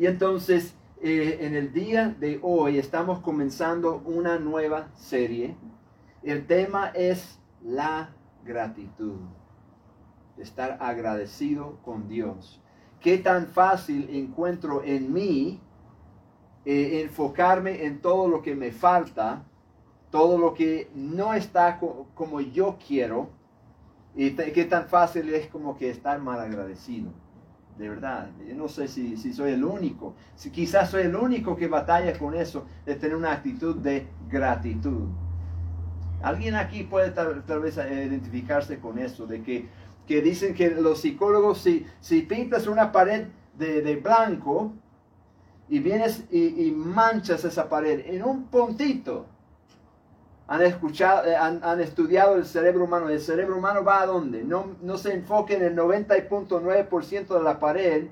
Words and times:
Y 0.00 0.06
entonces, 0.06 0.74
eh, 1.02 1.40
en 1.42 1.54
el 1.54 1.74
día 1.74 2.16
de 2.18 2.40
hoy 2.42 2.78
estamos 2.78 3.18
comenzando 3.20 4.00
una 4.06 4.38
nueva 4.38 4.88
serie. 4.94 5.58
El 6.22 6.46
tema 6.46 6.88
es 6.94 7.38
la 7.62 8.08
gratitud. 8.42 9.18
Estar 10.38 10.78
agradecido 10.80 11.76
con 11.84 12.08
Dios. 12.08 12.62
¿Qué 12.98 13.18
tan 13.18 13.48
fácil 13.48 14.08
encuentro 14.10 14.82
en 14.82 15.12
mí 15.12 15.60
eh, 16.64 17.02
enfocarme 17.02 17.84
en 17.84 18.00
todo 18.00 18.26
lo 18.26 18.40
que 18.40 18.54
me 18.54 18.72
falta, 18.72 19.44
todo 20.10 20.38
lo 20.38 20.54
que 20.54 20.90
no 20.94 21.34
está 21.34 21.78
como 22.14 22.40
yo 22.40 22.78
quiero? 22.88 23.28
¿Y 24.14 24.30
qué 24.30 24.64
tan 24.64 24.88
fácil 24.88 25.28
es 25.28 25.46
como 25.48 25.76
que 25.76 25.90
estar 25.90 26.18
mal 26.22 26.40
agradecido? 26.40 27.12
De 27.80 27.88
verdad. 27.88 28.28
No 28.54 28.68
sé 28.68 28.88
si, 28.88 29.16
soy 29.32 29.52
el 29.52 29.64
único. 29.64 30.14
Si 30.36 30.50
quizás 30.50 30.90
soy 30.90 31.04
el 31.04 31.16
único 31.16 31.56
que 31.56 31.66
batalla 31.66 32.16
con 32.18 32.34
eso, 32.34 32.66
de 32.84 32.94
tener 32.94 33.16
una 33.16 33.32
actitud 33.32 33.74
de 33.76 34.06
gratitud. 34.28 35.08
Alguien 36.22 36.56
aquí 36.56 36.82
puede 36.82 37.10
tal, 37.10 37.60
vez 37.60 37.78
identificarse 37.78 38.78
con 38.78 38.98
eso, 38.98 39.26
de 39.26 39.42
que, 39.42 39.66
que, 40.06 40.20
dicen 40.20 40.52
que 40.52 40.68
los 40.70 41.00
psicólogos, 41.00 41.62
si, 41.62 41.86
si 42.00 42.20
pintas 42.20 42.66
una 42.66 42.92
pared 42.92 43.28
de, 43.58 43.96
blanco 43.96 44.74
y 45.70 45.78
vienes 45.78 46.24
y, 46.30 46.66
y 46.66 46.72
manchas 46.72 47.46
esa 47.46 47.70
pared 47.70 48.02
en 48.04 48.22
un 48.22 48.44
puntito, 48.44 49.24
han, 50.50 50.62
escuchado, 50.62 51.28
eh, 51.28 51.36
han, 51.36 51.80
estudiado 51.80 52.34
el 52.34 52.44
cerebro 52.44 52.84
humano. 52.84 53.08
¿El 53.08 53.20
cerebro 53.20 53.56
humano 53.56 53.84
va 53.84 54.02
a 54.02 54.06
dónde? 54.06 54.42
No, 54.42 54.74
no 54.82 54.98
se 54.98 55.14
enfoque 55.14 55.54
en 55.54 55.62
el 55.62 55.76
90.9% 55.76 57.38
de 57.38 57.42
la 57.44 57.60
pared 57.60 58.08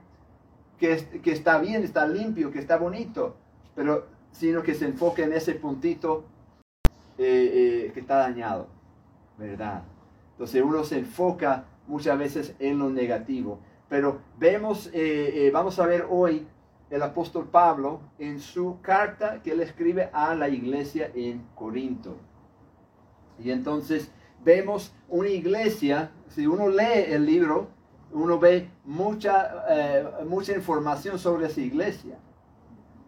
que, 0.79 1.21
que, 1.21 1.33
está 1.33 1.59
bien, 1.59 1.83
está 1.83 2.07
limpio, 2.07 2.53
que 2.53 2.61
está 2.61 2.77
bonito, 2.77 3.35
pero 3.75 4.07
sino 4.31 4.63
que 4.63 4.75
se 4.75 4.85
enfoque 4.85 5.25
en 5.25 5.33
ese 5.33 5.57
puntito 5.57 6.27
eh, 7.19 7.87
eh, 7.89 7.91
que 7.93 7.99
está 7.99 8.19
dañado, 8.19 8.69
¿verdad? 9.37 9.83
Entonces 10.31 10.63
uno 10.63 10.85
se 10.85 11.01
enfoca 11.01 11.65
muchas 11.89 12.17
veces 12.17 12.55
en 12.61 12.79
lo 12.79 12.89
negativo. 12.89 13.59
Pero 13.89 14.21
vemos, 14.39 14.93
vamos 15.53 15.81
a 15.81 15.87
ver 15.87 16.07
hoy 16.09 16.47
el 16.91 17.03
apóstol 17.03 17.49
Pablo 17.49 18.01
en 18.19 18.39
su 18.39 18.79
carta 18.81 19.43
que 19.43 19.53
él 19.53 19.61
escribe 19.61 20.11
a 20.13 20.37
la 20.37 20.49
iglesia 20.49 21.11
en 21.15 21.43
Corinto. 21.57 22.28
Y 23.39 23.51
entonces 23.51 24.11
vemos 24.45 24.93
una 25.09 25.29
iglesia, 25.29 26.11
si 26.29 26.47
uno 26.47 26.69
lee 26.69 27.05
el 27.09 27.27
libro, 27.27 27.69
uno 28.13 28.39
ve 28.39 28.71
mucha, 28.85 29.65
eh, 29.69 30.07
mucha 30.27 30.53
información 30.53 31.19
sobre 31.19 31.47
esa 31.47 31.61
iglesia, 31.61 32.19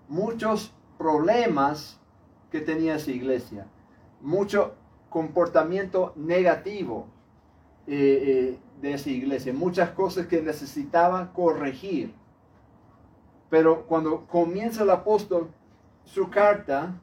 muchos 0.08 0.74
problemas 0.98 1.98
que 2.50 2.60
tenía 2.60 2.96
esa 2.96 3.10
iglesia, 3.10 3.66
mucho 4.20 4.74
comportamiento 5.08 6.12
negativo 6.16 7.06
eh, 7.86 8.56
eh, 8.56 8.58
de 8.80 8.94
esa 8.94 9.10
iglesia, 9.10 9.52
muchas 9.52 9.90
cosas 9.90 10.26
que 10.26 10.42
necesitaba 10.42 11.32
corregir. 11.32 12.14
Pero 13.48 13.86
cuando 13.86 14.26
comienza 14.26 14.84
el 14.84 14.90
apóstol 14.90 15.50
su 16.04 16.30
carta, 16.30 17.00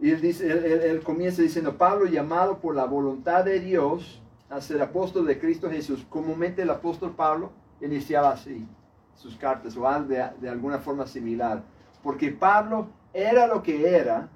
y 0.00 0.10
él, 0.10 0.20
dice, 0.20 0.48
él, 0.90 1.02
comienza 1.02 1.42
diciendo, 1.42 1.76
Pablo 1.76 2.06
llamado 2.06 2.58
por 2.58 2.74
la 2.74 2.84
voluntad 2.84 3.44
de 3.44 3.60
Dios 3.60 4.22
a 4.48 4.60
ser 4.60 4.80
apóstol 4.80 5.26
de 5.26 5.38
Cristo 5.38 5.70
Jesús. 5.70 6.06
Comúnmente 6.08 6.62
el 6.62 6.70
apóstol 6.70 7.14
Pablo 7.14 7.52
iniciaba 7.80 8.30
así 8.30 8.66
sus 9.14 9.36
cartas 9.36 9.76
o 9.76 10.02
de, 10.04 10.24
de 10.40 10.48
alguna 10.48 10.78
forma 10.78 11.06
similar. 11.06 11.62
Porque 12.02 12.30
Pablo 12.30 12.88
era 13.12 13.46
lo 13.46 13.62
que 13.62 13.96
era 13.96 14.28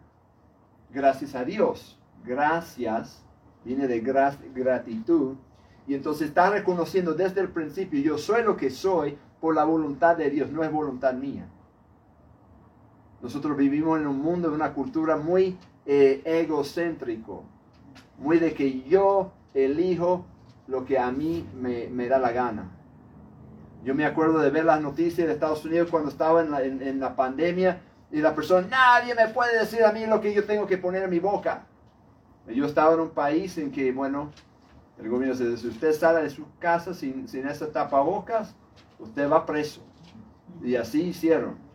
gracias 0.90 1.34
a 1.34 1.44
Dios. 1.44 1.98
Gracias 2.24 3.22
viene 3.64 3.86
de 3.86 4.00
gratitud. 4.00 5.36
Y 5.86 5.94
entonces 5.94 6.28
está 6.28 6.50
reconociendo 6.50 7.14
desde 7.14 7.40
el 7.40 7.48
principio, 7.48 8.00
yo 8.00 8.18
soy 8.18 8.42
lo 8.44 8.56
que 8.56 8.70
soy 8.70 9.18
por 9.40 9.54
la 9.54 9.64
voluntad 9.64 10.16
de 10.16 10.30
Dios, 10.30 10.50
no 10.50 10.62
es 10.62 10.70
voluntad 10.70 11.14
mía. 11.14 11.48
Nosotros 13.22 13.56
vivimos 13.56 14.00
en 14.00 14.08
un 14.08 14.20
mundo, 14.20 14.48
en 14.48 14.54
una 14.54 14.74
cultura 14.74 15.16
muy 15.16 15.56
eh, 15.86 16.20
egocéntrico, 16.24 17.44
muy 18.18 18.38
de 18.38 18.52
que 18.52 18.82
yo 18.82 19.32
elijo 19.54 20.26
lo 20.66 20.84
que 20.84 20.98
a 20.98 21.12
mí 21.12 21.46
me, 21.54 22.08
da 22.08 22.18
la 22.18 22.32
gana. 22.32 22.70
Yo 23.84 23.94
me 23.94 24.04
acuerdo 24.04 24.40
de 24.40 24.50
ver 24.50 24.64
las 24.64 24.80
noticias 24.80 25.26
de 25.26 25.34
Estados 25.34 25.64
Unidos 25.64 25.88
cuando 25.90 26.08
estaba 26.08 26.42
en 26.42 27.00
la, 27.00 27.14
pandemia 27.14 27.80
y 28.10 28.20
la 28.20 28.34
persona, 28.34 28.66
nadie 28.68 29.14
me 29.14 29.28
puede 29.28 29.58
decir 29.58 29.84
a 29.84 29.92
mí 29.92 30.04
lo 30.06 30.20
que 30.20 30.34
yo 30.34 30.44
tengo 30.44 30.66
que 30.66 30.78
poner 30.78 31.04
en 31.04 31.10
mi 31.10 31.20
boca. 31.20 31.66
Yo 32.48 32.66
estaba 32.66 32.94
en 32.94 33.00
un 33.00 33.10
país 33.10 33.56
en 33.56 33.70
que, 33.70 33.92
bueno, 33.92 34.32
el 34.98 35.08
gobierno 35.08 35.36
dice, 35.36 35.56
si 35.56 35.68
usted 35.68 35.92
sale 35.92 36.22
de 36.22 36.30
su 36.30 36.44
casa 36.58 36.92
sin, 36.92 37.28
sin 37.28 37.46
esa 37.46 37.70
tapabocas, 37.70 38.54
usted 38.98 39.30
va 39.30 39.46
preso. 39.46 39.80
Y 40.60 40.74
así 40.74 41.02
hicieron. 41.02 41.71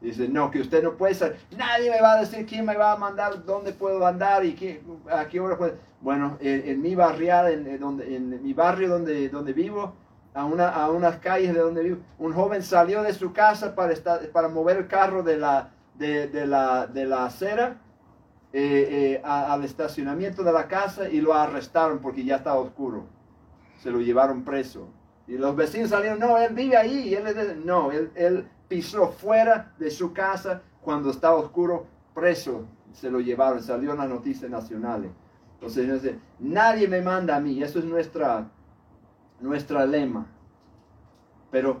Dice, 0.00 0.28
no, 0.28 0.50
que 0.50 0.60
usted 0.60 0.82
no 0.82 0.92
puede 0.92 1.14
ser, 1.14 1.38
nadie 1.56 1.90
me 1.90 2.00
va 2.00 2.12
a 2.12 2.20
decir 2.20 2.44
quién 2.44 2.66
me 2.66 2.76
va 2.76 2.92
a 2.92 2.96
mandar, 2.96 3.44
dónde 3.44 3.72
puedo 3.72 4.06
andar 4.06 4.44
y 4.44 4.54
qué, 4.54 4.82
a 5.10 5.26
qué 5.26 5.40
hora 5.40 5.56
puedo. 5.56 5.74
Bueno, 6.00 6.36
en, 6.40 6.82
mi 6.82 6.94
barriada, 6.94 7.50
en, 7.50 7.80
donde, 7.80 8.14
en 8.14 8.42
mi 8.42 8.52
barrio 8.52 8.90
donde, 8.90 9.28
donde 9.30 9.52
vivo, 9.54 9.94
a, 10.34 10.44
una, 10.44 10.68
a 10.68 10.90
unas 10.90 11.16
calles 11.16 11.54
de 11.54 11.60
donde 11.60 11.82
vivo, 11.82 11.98
un 12.18 12.34
joven 12.34 12.62
salió 12.62 13.02
de 13.02 13.14
su 13.14 13.32
casa 13.32 13.74
para, 13.74 13.94
estar, 13.94 14.20
para 14.28 14.48
mover 14.48 14.76
el 14.76 14.86
carro 14.86 15.22
de 15.22 15.38
la, 15.38 15.70
de, 15.94 16.28
de 16.28 16.46
la, 16.46 16.86
de 16.86 17.06
la 17.06 17.24
acera 17.24 17.78
eh, 18.52 19.18
eh, 19.18 19.22
al 19.24 19.64
estacionamiento 19.64 20.42
de 20.42 20.52
la 20.52 20.68
casa 20.68 21.08
y 21.08 21.20
lo 21.20 21.34
arrestaron 21.34 21.98
porque 21.98 22.24
ya 22.24 22.36
estaba 22.36 22.58
oscuro. 22.58 23.04
Se 23.82 23.90
lo 23.90 24.00
llevaron 24.00 24.44
preso. 24.44 24.88
Y 25.26 25.36
los 25.36 25.56
vecinos 25.56 25.90
salieron, 25.90 26.18
no, 26.18 26.38
él 26.38 26.54
vive 26.54 26.76
ahí. 26.76 27.08
Y 27.08 27.14
él, 27.14 27.62
no, 27.64 27.90
él, 27.90 28.10
él 28.14 28.48
pisó 28.68 29.08
fuera 29.12 29.72
de 29.78 29.90
su 29.90 30.12
casa 30.12 30.62
cuando 30.82 31.10
estaba 31.10 31.36
oscuro, 31.36 31.86
preso. 32.14 32.64
Se 32.92 33.10
lo 33.10 33.20
llevaron, 33.20 33.62
salió 33.62 33.92
en 33.92 33.98
las 33.98 34.08
noticias 34.08 34.50
nacionales. 34.50 35.10
Entonces, 35.54 36.14
nadie 36.38 36.88
me 36.88 37.02
manda 37.02 37.36
a 37.36 37.40
mí. 37.40 37.62
Eso 37.62 37.78
es 37.78 37.84
nuestra, 37.84 38.48
nuestra 39.40 39.84
lema. 39.86 40.26
Pero 41.50 41.80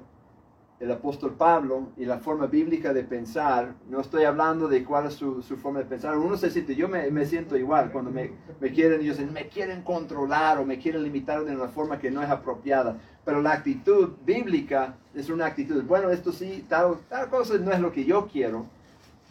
el 0.78 0.92
apóstol 0.92 1.32
Pablo 1.32 1.88
y 1.96 2.04
la 2.04 2.18
forma 2.18 2.46
bíblica 2.46 2.92
de 2.92 3.02
pensar, 3.02 3.74
no 3.88 4.00
estoy 4.00 4.24
hablando 4.24 4.68
de 4.68 4.84
cuál 4.84 5.06
es 5.06 5.14
su, 5.14 5.42
forma 5.42 5.78
de 5.78 5.86
pensar. 5.86 6.18
Uno 6.18 6.36
se 6.36 6.50
siente, 6.50 6.74
yo 6.74 6.86
me, 6.88 7.24
siento 7.24 7.56
igual 7.56 7.90
cuando 7.90 8.10
me, 8.10 8.32
me 8.60 8.72
quieren, 8.72 9.00
ellos 9.00 9.18
me 9.32 9.48
quieren 9.48 9.82
controlar 9.82 10.58
o 10.58 10.66
me 10.66 10.78
quieren 10.78 11.02
limitar 11.02 11.44
de 11.44 11.56
una 11.56 11.68
forma 11.68 11.98
que 11.98 12.10
no 12.10 12.22
es 12.22 12.28
apropiada. 12.28 12.98
Pero 13.24 13.40
la 13.40 13.52
actitud 13.52 14.10
bíblica 14.24 14.96
es 15.14 15.30
una 15.30 15.46
actitud, 15.46 15.82
bueno, 15.84 16.10
esto 16.10 16.30
sí, 16.30 16.64
tal, 16.68 16.98
tal 17.08 17.28
cosa 17.30 17.54
no 17.58 17.72
es 17.72 17.80
lo 17.80 17.90
que 17.90 18.04
yo 18.04 18.26
quiero, 18.26 18.66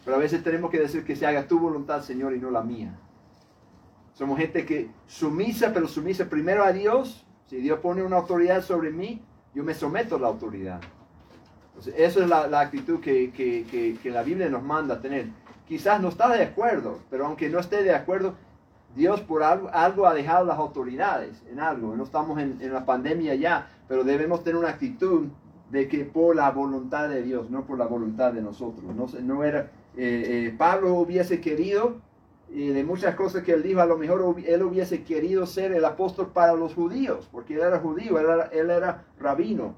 pero 0.04 0.16
a 0.16 0.20
veces 0.20 0.42
tenemos 0.42 0.70
que 0.70 0.80
decir 0.80 1.04
que 1.04 1.16
se 1.16 1.26
haga 1.26 1.46
tu 1.46 1.60
voluntad, 1.60 2.02
Señor, 2.02 2.34
y 2.34 2.40
no 2.40 2.50
la 2.50 2.62
mía. 2.62 2.98
Somos 4.14 4.38
gente 4.38 4.66
que 4.66 4.88
sumisa, 5.06 5.72
pero 5.72 5.86
sumisa 5.86 6.28
primero 6.28 6.64
a 6.64 6.72
Dios. 6.72 7.24
Si 7.46 7.56
Dios 7.56 7.78
pone 7.80 8.02
una 8.02 8.16
autoridad 8.16 8.62
sobre 8.62 8.90
mí, 8.90 9.22
yo 9.54 9.62
me 9.62 9.74
someto 9.74 10.16
a 10.16 10.20
la 10.20 10.26
autoridad. 10.26 10.80
Entonces, 11.78 11.94
eso 11.98 12.22
es 12.22 12.28
la, 12.28 12.60
actitud 12.60 13.00
que, 13.00 13.30
que, 13.32 13.98
que, 14.02 14.10
la 14.10 14.22
Biblia 14.22 14.48
nos 14.48 14.62
manda 14.62 15.00
tener. 15.00 15.26
Quizás 15.68 16.00
no 16.00 16.08
está 16.08 16.28
de 16.34 16.42
acuerdo, 16.42 17.00
pero 17.10 17.26
aunque 17.26 17.50
no 17.50 17.58
esté 17.58 17.82
de 17.82 17.94
acuerdo, 17.94 18.34
Dios 18.94 19.20
por 19.20 19.42
algo, 19.42 19.68
ha 20.06 20.14
dejado 20.14 20.46
las 20.46 20.58
autoridades 20.58 21.42
en 21.50 21.60
algo. 21.60 21.94
No 21.94 22.04
estamos 22.04 22.38
en, 22.40 22.58
la 22.72 22.86
pandemia 22.86 23.34
ya, 23.34 23.68
pero 23.88 24.04
debemos 24.04 24.42
tener 24.42 24.56
una 24.56 24.70
actitud 24.70 25.26
de 25.70 25.86
que 25.88 26.04
por 26.04 26.34
la 26.34 26.50
voluntad 26.50 27.08
de 27.10 27.22
Dios, 27.22 27.50
no 27.50 27.66
por 27.66 27.76
la 27.76 27.86
voluntad 27.86 28.32
de 28.32 28.40
nosotros. 28.40 28.94
No, 28.94 29.06
no 29.20 29.44
era, 29.44 29.70
eh, 29.96 30.46
eh, 30.48 30.54
Pablo 30.56 30.94
hubiese 30.94 31.40
querido, 31.42 31.96
y 32.48 32.68
de 32.68 32.84
muchas 32.84 33.14
cosas 33.16 33.42
que 33.42 33.52
él 33.52 33.62
dijo, 33.62 33.80
a 33.80 33.86
lo 33.86 33.98
mejor 33.98 34.36
él 34.46 34.62
hubiese 34.62 35.02
querido 35.02 35.46
ser 35.46 35.72
el 35.72 35.84
apóstol 35.84 36.30
para 36.32 36.54
los 36.54 36.74
judíos, 36.74 37.28
porque 37.30 37.54
él 37.54 37.60
era 37.60 37.80
judío, 37.80 38.18
él 38.18 38.70
era, 38.70 39.04
rabino, 39.18 39.74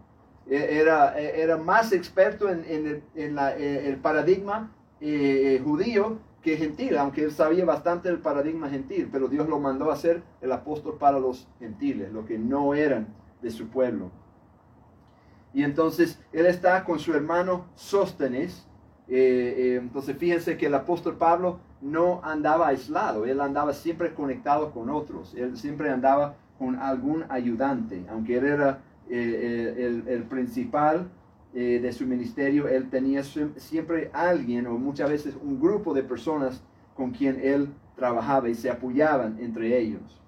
era, 0.50 1.19
e, 1.19 1.43
era 1.43 1.56
más 1.56 1.93
experto 1.93 2.49
en, 2.49 2.65
en, 2.67 2.87
el, 2.87 3.03
en 3.15 3.35
la, 3.35 3.56
e, 3.56 3.89
el, 3.89 3.97
paradigma 3.97 4.73
eh, 5.00 5.61
judío 5.62 6.19
que 6.43 6.56
gentil, 6.56 6.97
aunque 6.97 7.25
él 7.25 7.33
sabía 7.33 7.65
bastante 7.65 8.09
del 8.09 8.19
paradigma 8.19 8.69
gentil, 8.69 9.09
pero 9.11 9.29
Dios 9.29 9.49
lo 9.49 9.59
mandó 9.59 9.91
a 9.91 9.97
ser 9.97 10.23
el 10.41 10.53
apóstol 10.53 10.97
para 10.99 11.19
los 11.19 11.49
gentiles, 11.59 12.12
los 12.12 12.25
que 12.27 12.39
no 12.39 12.75
eran 12.75 13.09
de 13.43 13.50
su 13.50 13.69
pueblo. 13.69 14.11
Y 15.53 15.65
entonces 15.65 16.21
él 16.33 16.47
está 16.47 16.85
con 16.85 16.99
su 16.99 17.12
hermano 17.15 17.67
Sóstenes. 17.75 18.67
Eh, 19.09 19.55
eh, 19.56 19.77
entonces 19.83 20.17
fíjense 20.17 20.56
que 20.56 20.67
el 20.67 20.75
apóstol 20.75 21.17
Pablo 21.17 21.61
no 21.81 22.21
andaba 22.23 22.69
aislado, 22.69 23.25
él 23.25 23.41
andaba 23.41 23.73
siempre 23.73 24.12
conectado 24.12 24.71
con 24.71 24.91
otros, 24.91 25.35
él 25.35 25.56
siempre 25.56 25.91
andaba 25.91 26.37
con 26.59 26.77
algún 26.77 27.25
ayudante, 27.29 28.05
aunque 28.11 28.37
él 28.37 28.45
era 28.45 28.81
eh, 29.11 30.03
el, 30.07 30.23
principal 30.25 31.11
eh, 31.55 31.81
de 31.81 31.93
su 31.93 32.07
ministerio, 32.07 32.69
él 32.69 32.91
tenía 32.91 33.23
siempre 33.23 34.11
alguien 34.13 34.67
o 34.67 34.79
muchas 34.79 35.09
veces 35.09 35.35
un 35.43 35.61
grupo 35.61 35.95
de 35.95 36.03
personas 36.03 36.63
con 36.95 37.11
quien 37.11 37.41
él 37.43 37.69
trabajaba 37.97 38.49
y 38.49 38.55
se 38.55 38.71
apoyaban 38.71 39.39
entre 39.41 39.79
ellos. 39.79 40.21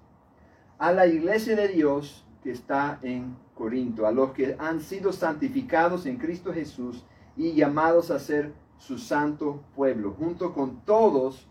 A 0.77 0.91
la 0.91 1.05
iglesia 1.05 1.55
de 1.55 1.67
Dios 1.67 2.25
que 2.43 2.51
está 2.51 2.99
en 3.03 3.35
Corinto, 3.55 4.07
a 4.07 4.11
los 4.11 4.31
que 4.31 4.55
han 4.57 4.81
sido 4.81 5.13
santificados 5.13 6.05
en 6.05 6.17
Cristo 6.17 6.51
Jesús 6.53 7.05
y 7.37 7.53
llamados 7.53 8.09
a 8.09 8.19
ser 8.19 8.51
su 8.77 8.97
santo 8.97 9.63
pueblo, 9.75 10.15
junto 10.17 10.53
con 10.53 10.81
todos 10.81 11.47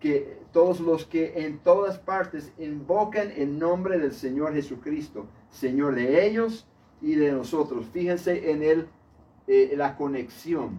que 0.00 0.42
todos 0.52 0.80
los 0.80 1.06
que 1.06 1.44
en 1.46 1.58
todas 1.58 1.98
partes 1.98 2.52
invocan 2.58 3.32
el 3.36 3.58
nombre 3.58 3.98
del 3.98 4.12
Señor 4.12 4.52
Jesucristo, 4.52 5.26
Señor 5.54 5.94
de 5.94 6.26
ellos 6.26 6.66
y 7.00 7.14
de 7.14 7.30
nosotros. 7.32 7.86
Fíjense 7.92 8.50
en 8.50 8.62
el, 8.62 8.88
eh, 9.46 9.74
la 9.76 9.96
conexión 9.96 10.78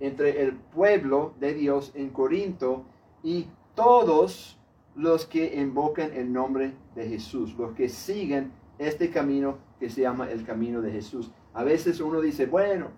entre 0.00 0.42
el 0.42 0.54
pueblo 0.54 1.34
de 1.38 1.54
Dios 1.54 1.92
en 1.94 2.08
Corinto 2.10 2.84
y 3.22 3.46
todos 3.74 4.58
los 4.94 5.26
que 5.26 5.54
invocan 5.60 6.12
el 6.14 6.32
nombre 6.32 6.72
de 6.94 7.08
Jesús, 7.08 7.54
los 7.56 7.72
que 7.72 7.88
siguen 7.88 8.50
este 8.78 9.10
camino 9.10 9.58
que 9.78 9.90
se 9.90 10.00
llama 10.00 10.30
el 10.30 10.44
camino 10.44 10.80
de 10.80 10.90
Jesús. 10.90 11.30
A 11.52 11.62
veces 11.62 12.00
uno 12.00 12.20
dice, 12.20 12.46
bueno, 12.46 12.88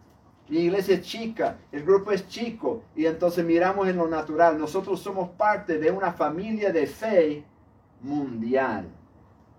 la 0.49 0.59
iglesia 0.59 0.95
es 0.95 1.03
chica, 1.03 1.59
el 1.73 1.85
grupo 1.85 2.13
es 2.13 2.29
chico, 2.29 2.83
y 2.95 3.07
entonces 3.07 3.45
miramos 3.45 3.89
en 3.89 3.97
lo 3.97 4.07
natural. 4.07 4.59
Nosotros 4.59 5.01
somos 5.01 5.31
parte 5.31 5.79
de 5.79 5.91
una 5.91 6.13
familia 6.13 6.73
de 6.73 6.87
fe 6.87 7.45
mundial. 8.01 8.89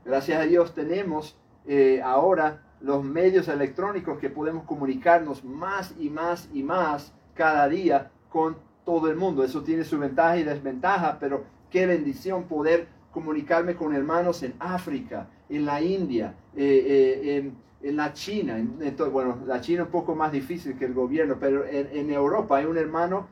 Gracias 0.05 0.39
a 0.39 0.45
Dios 0.45 0.75
tenemos 0.75 1.35
eh, 1.65 1.99
ahora 2.03 2.61
los 2.79 3.03
medios 3.03 3.47
electrónicos 3.47 4.19
que 4.19 4.29
podemos 4.29 4.63
comunicarnos 4.65 5.43
más 5.43 5.95
y 5.97 6.11
más 6.11 6.47
y 6.53 6.61
más 6.61 7.11
cada 7.33 7.67
día 7.67 8.11
con 8.29 8.55
todo 8.85 9.09
el 9.09 9.15
mundo. 9.15 9.43
Eso 9.43 9.63
tiene 9.63 9.83
su 9.83 9.97
ventaja 9.97 10.37
y 10.37 10.43
desventaja, 10.43 11.17
pero 11.19 11.45
qué 11.71 11.87
bendición 11.87 12.43
poder 12.43 12.87
comunicarme 13.11 13.75
con 13.75 13.95
hermanos 13.95 14.43
en 14.43 14.53
África, 14.59 15.27
en 15.49 15.65
la 15.65 15.81
India, 15.81 16.35
eh, 16.55 17.23
eh, 17.23 17.51
en 17.81 17.95
la 17.95 18.13
China, 18.13 18.57
bueno, 19.11 19.39
la 19.45 19.61
China 19.61 19.81
es 19.81 19.85
un 19.85 19.91
poco 19.91 20.15
más 20.15 20.31
difícil 20.31 20.77
que 20.77 20.85
el 20.85 20.93
gobierno, 20.93 21.37
pero 21.39 21.65
en, 21.65 22.09
Europa 22.11 22.57
hay 22.57 22.65
un 22.65 22.77
hermano 22.77 23.27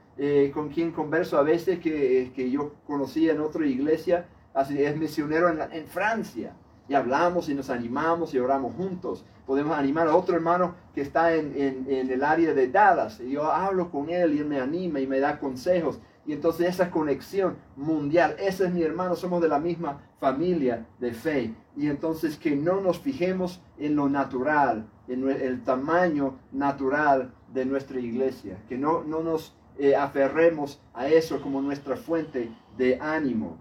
con 0.53 0.69
quien 0.69 0.91
converso 0.91 1.39
a 1.39 1.43
veces 1.43 1.79
que, 1.79 2.31
que, 2.35 2.51
yo 2.51 2.75
conocí 2.85 3.27
en 3.29 3.41
otra 3.41 3.65
iglesia, 3.65 4.27
así 4.53 4.81
es 4.81 4.95
misionero 4.95 5.49
en, 5.49 5.59
en, 5.71 5.87
Francia, 5.87 6.53
y 6.87 6.93
hablamos 6.93 7.49
y 7.49 7.53
nos 7.53 7.69
animamos 7.69 8.33
y 8.33 8.39
oramos 8.39 8.73
juntos. 8.75 9.25
Podemos 9.45 9.77
animar 9.77 10.07
a 10.07 10.15
otro 10.15 10.35
hermano 10.35 10.75
que 10.93 11.01
está 11.01 11.35
en, 11.35 11.53
en 11.57 12.09
el 12.09 12.23
área 12.23 12.53
de 12.53 12.69
Dallas, 12.69 13.19
y 13.19 13.31
yo 13.31 13.51
hablo 13.51 13.91
con 13.91 14.09
él 14.09 14.33
y 14.33 14.39
él 14.39 14.45
me 14.45 14.59
anima 14.59 14.99
y 14.99 15.07
me 15.07 15.19
da 15.19 15.39
consejos. 15.39 15.99
Y 16.25 16.31
entonces 16.31 16.69
esa 16.69 16.89
conexión 16.89 17.57
mundial, 17.75 18.35
ese 18.39 18.65
es 18.65 18.73
mi 18.73 18.81
hermano, 18.81 19.15
somos 19.15 19.41
de 19.41 19.49
la 19.49 19.59
misma 19.59 20.01
familia 20.19 20.85
de 20.99 21.11
fe. 21.11 21.53
Y 21.75 21.87
entonces 21.87 22.37
que 22.37 22.55
no 22.55 22.79
nos 22.79 22.99
fijemos 22.99 23.61
en 23.77 23.95
lo 23.95 24.07
natural, 24.07 24.87
en 25.07 25.27
el 25.29 25.63
tamaño 25.63 26.39
natural 26.51 27.33
de 27.53 27.65
nuestra 27.65 27.99
iglesia, 27.99 28.57
que 28.69 28.77
no, 28.77 29.03
no 29.03 29.21
nos 29.21 29.55
eh, 29.77 29.95
aferremos 29.95 30.79
a 30.93 31.07
eso 31.07 31.41
como 31.41 31.61
nuestra 31.61 31.97
fuente 31.97 32.51
de 32.77 32.99
ánimo. 33.01 33.57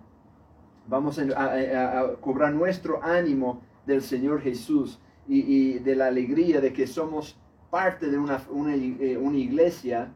Vamos 0.87 1.19
a, 1.19 2.15
cobrar 2.21 2.53
nuestro 2.53 3.03
ánimo 3.03 3.63
del 3.87 4.03
Señor 4.03 4.41
Jesús 4.41 5.01
y, 5.29 5.79
de 5.79 5.97
la 5.97 6.07
alegría 6.07 6.61
de 6.61 6.73
que 6.73 6.87
somos 6.87 7.39
parte 7.71 8.11
de 8.11 8.19
una, 8.19 8.43
una, 8.51 8.75
eh, 8.75 9.17
una 9.17 9.39
iglesia 9.39 10.13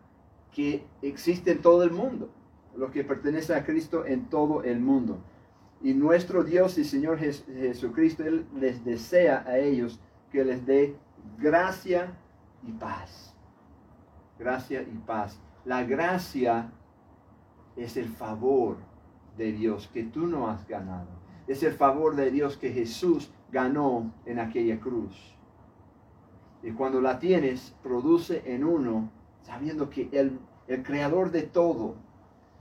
que 0.53 0.85
existe 1.03 1.53
en 1.53 1.63
todo 1.63 1.83
el 1.85 1.91
mundo 1.91 2.31
los 2.77 2.91
que 2.91 3.05
pertenecen 3.05 3.57
a 3.57 3.65
Cristo 3.65 4.05
en 4.05 4.27
todo 4.27 4.63
el 4.63 4.81
mundo. 4.81 5.19
Y 5.83 5.95
nuestro 5.95 6.45
Dios 6.45 6.79
y 6.79 6.85
Señor 6.85 7.19
Jesucristo, 7.19 8.25
Él 8.25 8.47
les 8.55 8.85
desea 8.85 9.45
a 9.47 9.59
ellos 9.59 10.01
que 10.31 10.45
les 10.45 10.65
dé 10.65 10.97
gracia 11.39 12.17
y 12.67 12.73
paz. 12.73 13.35
Gracia 14.39 14.83
y 14.83 14.97
paz. 15.07 15.39
La 15.65 15.85
gracia 15.85 16.71
es 17.77 17.97
el 17.97 18.09
favor 18.09 18.77
de 19.37 19.53
Dios 19.53 19.89
que 19.93 20.05
tú 20.05 20.27
no 20.27 20.49
has 20.49 20.67
ganado. 20.67 21.09
Es 21.47 21.63
el 21.63 21.73
favor 21.73 22.17
de 22.17 22.31
Dios 22.31 22.57
que 22.57 22.73
Jesús 22.73 23.31
ganó 23.53 24.13
en 24.25 24.39
aquella 24.39 24.81
cruz. 24.81 25.35
Y 26.63 26.73
cuando 26.73 27.01
la 27.01 27.19
tienes, 27.19 27.75
produce 27.83 28.43
en 28.47 28.65
uno, 28.65 29.11
sabiendo 29.43 29.89
que 29.89 30.09
el, 30.13 30.39
el 30.67 30.83
creador 30.83 31.31
de 31.31 31.43
todo, 31.43 31.95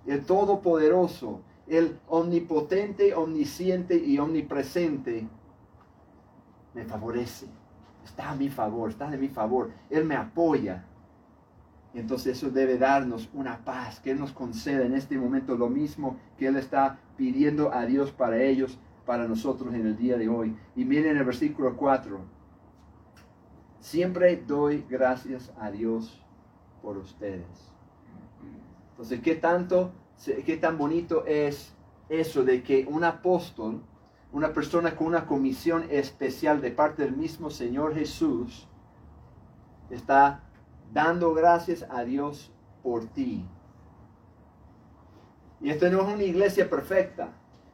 el 0.05 0.23
Todopoderoso, 0.25 1.41
el 1.67 1.99
Omnipotente, 2.07 3.15
Omnisciente 3.15 3.97
y 3.97 4.19
Omnipresente, 4.19 5.27
me 6.75 6.83
favorece. 6.85 7.47
Está 8.03 8.31
a 8.31 8.35
mi 8.35 8.49
favor, 8.49 8.91
está 8.91 9.09
de 9.09 9.17
mi 9.17 9.29
favor. 9.29 9.71
Él 9.89 10.05
me 10.05 10.15
apoya. 10.15 10.85
Y 11.95 11.99
entonces 11.99 12.37
eso 12.37 12.51
debe 12.51 12.77
darnos 12.77 13.29
una 13.33 13.63
paz, 13.65 13.99
que 13.99 14.11
Él 14.11 14.19
nos 14.19 14.33
conceda 14.33 14.85
en 14.85 14.93
este 14.93 15.17
momento 15.17 15.55
lo 15.55 15.69
mismo 15.69 16.17
que 16.37 16.47
Él 16.47 16.57
está 16.57 16.99
pidiendo 17.17 17.73
a 17.73 17.85
Dios 17.85 18.11
para 18.11 18.43
ellos, 18.43 18.77
para 19.05 19.27
nosotros 19.27 19.73
en 19.73 19.87
el 19.87 19.97
día 19.97 20.17
de 20.17 20.29
hoy. 20.29 20.55
Y 20.75 20.85
miren 20.85 21.17
el 21.17 21.23
versículo 21.23 21.75
4. 21.75 22.19
Siempre 23.79 24.43
doy 24.45 24.85
gracias 24.87 25.51
a 25.57 25.71
Dios 25.71 26.21
por 26.81 26.97
ustedes 26.97 27.75
entonces, 28.95 29.19
¿qué 29.19 29.35
tanto, 29.35 29.91
qué 30.45 30.55
tan 30.55 30.77
bonito 30.77 31.25
es 31.25 31.73
eso 32.07 32.45
de 32.45 32.63
que 32.63 32.85
un 32.89 33.03
apóstol, 33.03 33.81
una 34.31 34.53
persona 34.53 34.95
con 34.95 35.07
una 35.07 35.25
comisión 35.25 35.85
especial 35.89 36.61
de 36.61 36.71
parte 36.71 37.03
del 37.03 37.13
mismo 37.13 37.49
Señor 37.49 37.93
Jesús, 37.93 38.69
está 39.89 40.44
dando 40.95 41.33
gracias 41.33 41.85
a 41.89 42.05
Dios 42.05 42.51
por 42.81 43.05
ti? 43.05 43.45
Y 45.61 45.69
esto 45.69 45.89
no 45.89 46.07
es 46.07 46.15
una 46.15 46.23
iglesia 46.23 46.69
perfecta. 46.69 47.33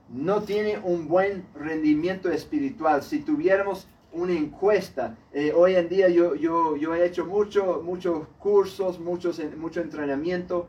No 0.10 0.42
tiene 0.42 0.80
un 0.80 1.08
buen 1.08 1.46
rendimiento 1.54 2.30
espiritual. 2.30 3.04
Si 3.04 3.20
tuviéramos 3.20 3.88
una 4.12 4.34
encuesta. 4.34 5.16
Eh, 5.32 5.54
hoy 5.56 5.76
en 5.76 5.88
día 5.88 6.10
yo, 6.10 6.36
yo, 6.36 6.76
yo 6.76 6.94
he 6.96 7.06
hecho 7.06 7.26
mucho, 7.26 7.82
muchos 7.86 8.28
cursos, 8.40 9.00
muchos, 9.00 9.40
mucho 9.56 9.80
entrenamiento 9.82 10.68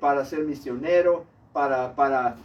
para 0.00 0.24
ser 0.24 0.44
misionero, 0.44 1.24
para, 1.52 1.94
para 1.94 2.36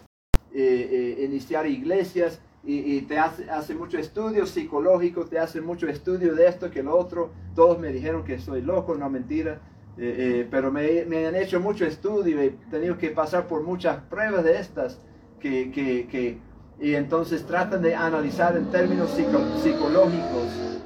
eh, 0.54 1.18
eh, 1.20 1.26
iniciar 1.26 1.68
iglesias 1.68 2.42
y, 2.64 3.02
te 3.02 3.18
hace, 3.18 3.50
hace 3.50 3.74
mucho 3.74 3.98
estudio 3.98 4.46
psicológico, 4.46 5.26
te 5.26 5.40
hace 5.40 5.62
mucho 5.62 5.88
estudio 5.88 6.36
de 6.36 6.48
esto 6.48 6.70
que 6.70 6.84
lo 6.84 6.96
otro. 6.96 7.32
Todos 7.56 7.80
me 7.80 7.88
dijeron 7.88 8.24
que 8.24 8.38
soy 8.38 8.62
loco, 8.62 8.96
no 8.96 9.10
mentira. 9.10 9.62
Eh, 9.98 10.48
pero 10.50 10.72
me, 10.72 11.06
me, 11.06 11.26
han 11.26 11.36
hecho 11.36 11.60
mucho 11.60 11.86
estudio 11.86 12.44
y 12.44 12.48
he 12.48 12.50
tenido 12.70 12.98
que 12.98 13.10
pasar 13.10 13.48
por 13.48 13.64
muchas 13.64 14.02
pruebas 14.04 14.44
de 14.44 14.60
estas 14.60 15.00
que, 15.40 15.72
que, 15.72 16.08
que 16.08 16.38
y 16.80 16.96
entonces 16.96 17.46
tratan 17.46 17.82
de 17.82 17.96
analizar 17.96 18.56
en 18.56 18.72
términos 18.72 19.10
psicológicos, 19.10 20.80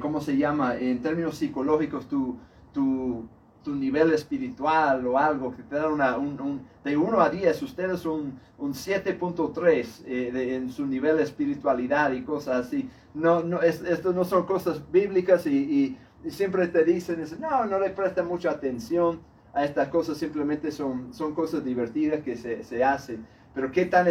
¿cómo 0.00 0.20
se 0.20 0.36
llama? 0.36 0.76
En 0.76 1.00
términos 1.00 1.36
psicológicos, 1.36 2.08
tu, 2.08 2.38
tu, 2.72 3.28
tu 3.62 3.74
nivel 3.74 4.12
espiritual 4.12 5.06
o 5.06 5.18
algo, 5.18 5.54
que 5.54 5.62
te 5.62 5.76
da 5.76 5.88
una, 5.88 6.16
un, 6.16 6.62
de 6.82 6.96
1 6.96 7.20
a 7.20 7.28
10, 7.28 7.62
ustedes 7.62 8.06
un, 8.06 8.38
un 8.58 8.72
7.3 8.72 10.02
eh, 10.06 10.54
en 10.54 10.70
su 10.70 10.86
nivel 10.86 11.18
de 11.18 11.24
espiritualidad 11.24 12.12
y 12.12 12.22
cosas 12.22 12.66
así. 12.66 12.88
No, 13.12 13.42
no, 13.42 13.60
es, 13.60 13.82
esto 13.82 14.12
no 14.12 14.24
son 14.24 14.46
cosas 14.46 14.80
bíblicas 14.90 15.46
y, 15.46 15.96
y, 16.24 16.30
siempre 16.30 16.68
te 16.68 16.84
dicen, 16.84 17.24
no, 17.40 17.64
no 17.66 17.78
le 17.78 17.90
prestan 17.90 18.26
mucha 18.26 18.50
atención 18.50 19.20
a 19.52 19.64
estas 19.64 19.88
cosas, 19.88 20.18
simplemente 20.18 20.70
son, 20.70 21.12
son 21.12 21.34
cosas 21.34 21.64
divertidas 21.64 22.22
que 22.22 22.36
se, 22.36 22.62
se 22.62 22.84
hacen. 22.84 23.26
Pero 23.54 23.72
qué 23.72 23.86
tan 23.86 24.06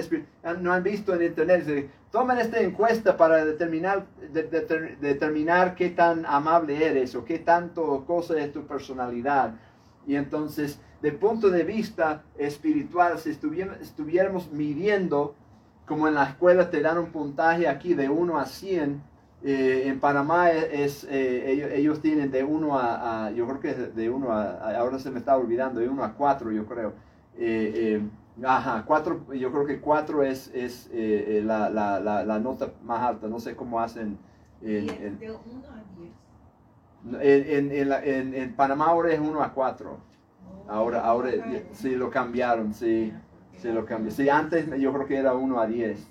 no 0.61 0.73
han 0.73 0.83
visto 0.83 1.13
en 1.13 1.23
internet, 1.23 1.89
toman 2.11 2.39
esta 2.39 2.59
encuesta 2.59 3.15
para 3.15 3.45
determinar, 3.45 4.05
determinar 4.99 5.75
qué 5.75 5.89
tan 5.89 6.25
amable 6.25 6.85
eres 6.85 7.15
o 7.15 7.23
qué 7.23 7.39
tanto 7.39 8.03
cosa 8.05 8.37
es 8.39 8.51
tu 8.51 8.67
personalidad. 8.67 9.53
Y 10.05 10.15
entonces, 10.15 10.79
de 11.01 11.11
punto 11.11 11.49
de 11.49 11.63
vista 11.63 12.23
espiritual, 12.37 13.17
si 13.19 13.29
estuviéramos 13.29 14.51
midiendo, 14.51 15.35
como 15.85 16.07
en 16.07 16.15
la 16.15 16.25
escuela 16.25 16.69
te 16.69 16.81
dan 16.81 16.97
un 16.97 17.11
puntaje 17.11 17.67
aquí 17.67 17.93
de 17.93 18.09
1 18.09 18.37
a 18.37 18.45
100, 18.45 19.01
eh, 19.41 19.83
en 19.85 20.01
Panamá 20.01 20.51
es, 20.51 21.07
eh, 21.09 21.73
ellos, 21.75 22.01
tienen 22.01 22.29
de 22.29 22.43
1 22.43 22.77
a, 22.77 23.31
yo 23.31 23.47
creo 23.47 23.59
que 23.61 23.73
de 23.73 24.09
1 24.09 24.31
a, 24.31 24.77
ahora 24.77 24.99
se 24.99 25.09
me 25.11 25.19
está 25.19 25.37
olvidando, 25.37 25.79
de 25.79 25.87
1 25.87 26.03
a 26.03 26.13
4 26.13 26.51
yo 26.51 26.65
creo. 26.65 26.93
Eh, 27.37 28.01
Ajá, 28.43 28.83
cuatro, 28.85 29.33
yo 29.33 29.51
creo 29.51 29.65
que 29.65 29.79
cuatro 29.79 30.23
es, 30.23 30.49
es 30.53 30.87
eh, 30.93 31.37
eh, 31.37 31.41
la, 31.43 31.69
la, 31.69 31.99
la, 31.99 32.39
nota 32.39 32.71
más 32.83 33.01
alta, 33.01 33.27
no 33.27 33.39
sé 33.39 33.55
cómo 33.55 33.79
hacen. 33.79 34.17
de 34.61 34.97
1 35.21 35.39
a 35.67 37.23
En, 37.23 37.71
en, 37.71 37.91
en, 37.91 38.33
en 38.33 38.55
Panamá 38.55 38.87
ahora 38.87 39.11
es 39.13 39.19
1 39.19 39.41
a 39.41 39.53
4. 39.53 39.97
Ahora, 40.67 41.01
ahora 41.01 41.31
sí 41.71 41.95
lo 41.95 42.09
cambiaron, 42.09 42.73
sí, 42.73 43.11
sí 43.57 43.71
lo 43.71 43.85
cambiaron. 43.85 44.15
Sí, 44.15 44.29
antes 44.29 44.67
yo 44.79 44.93
creo 44.93 45.05
que 45.07 45.17
era 45.17 45.33
1 45.33 45.59
a 45.59 45.65
10. 45.65 46.07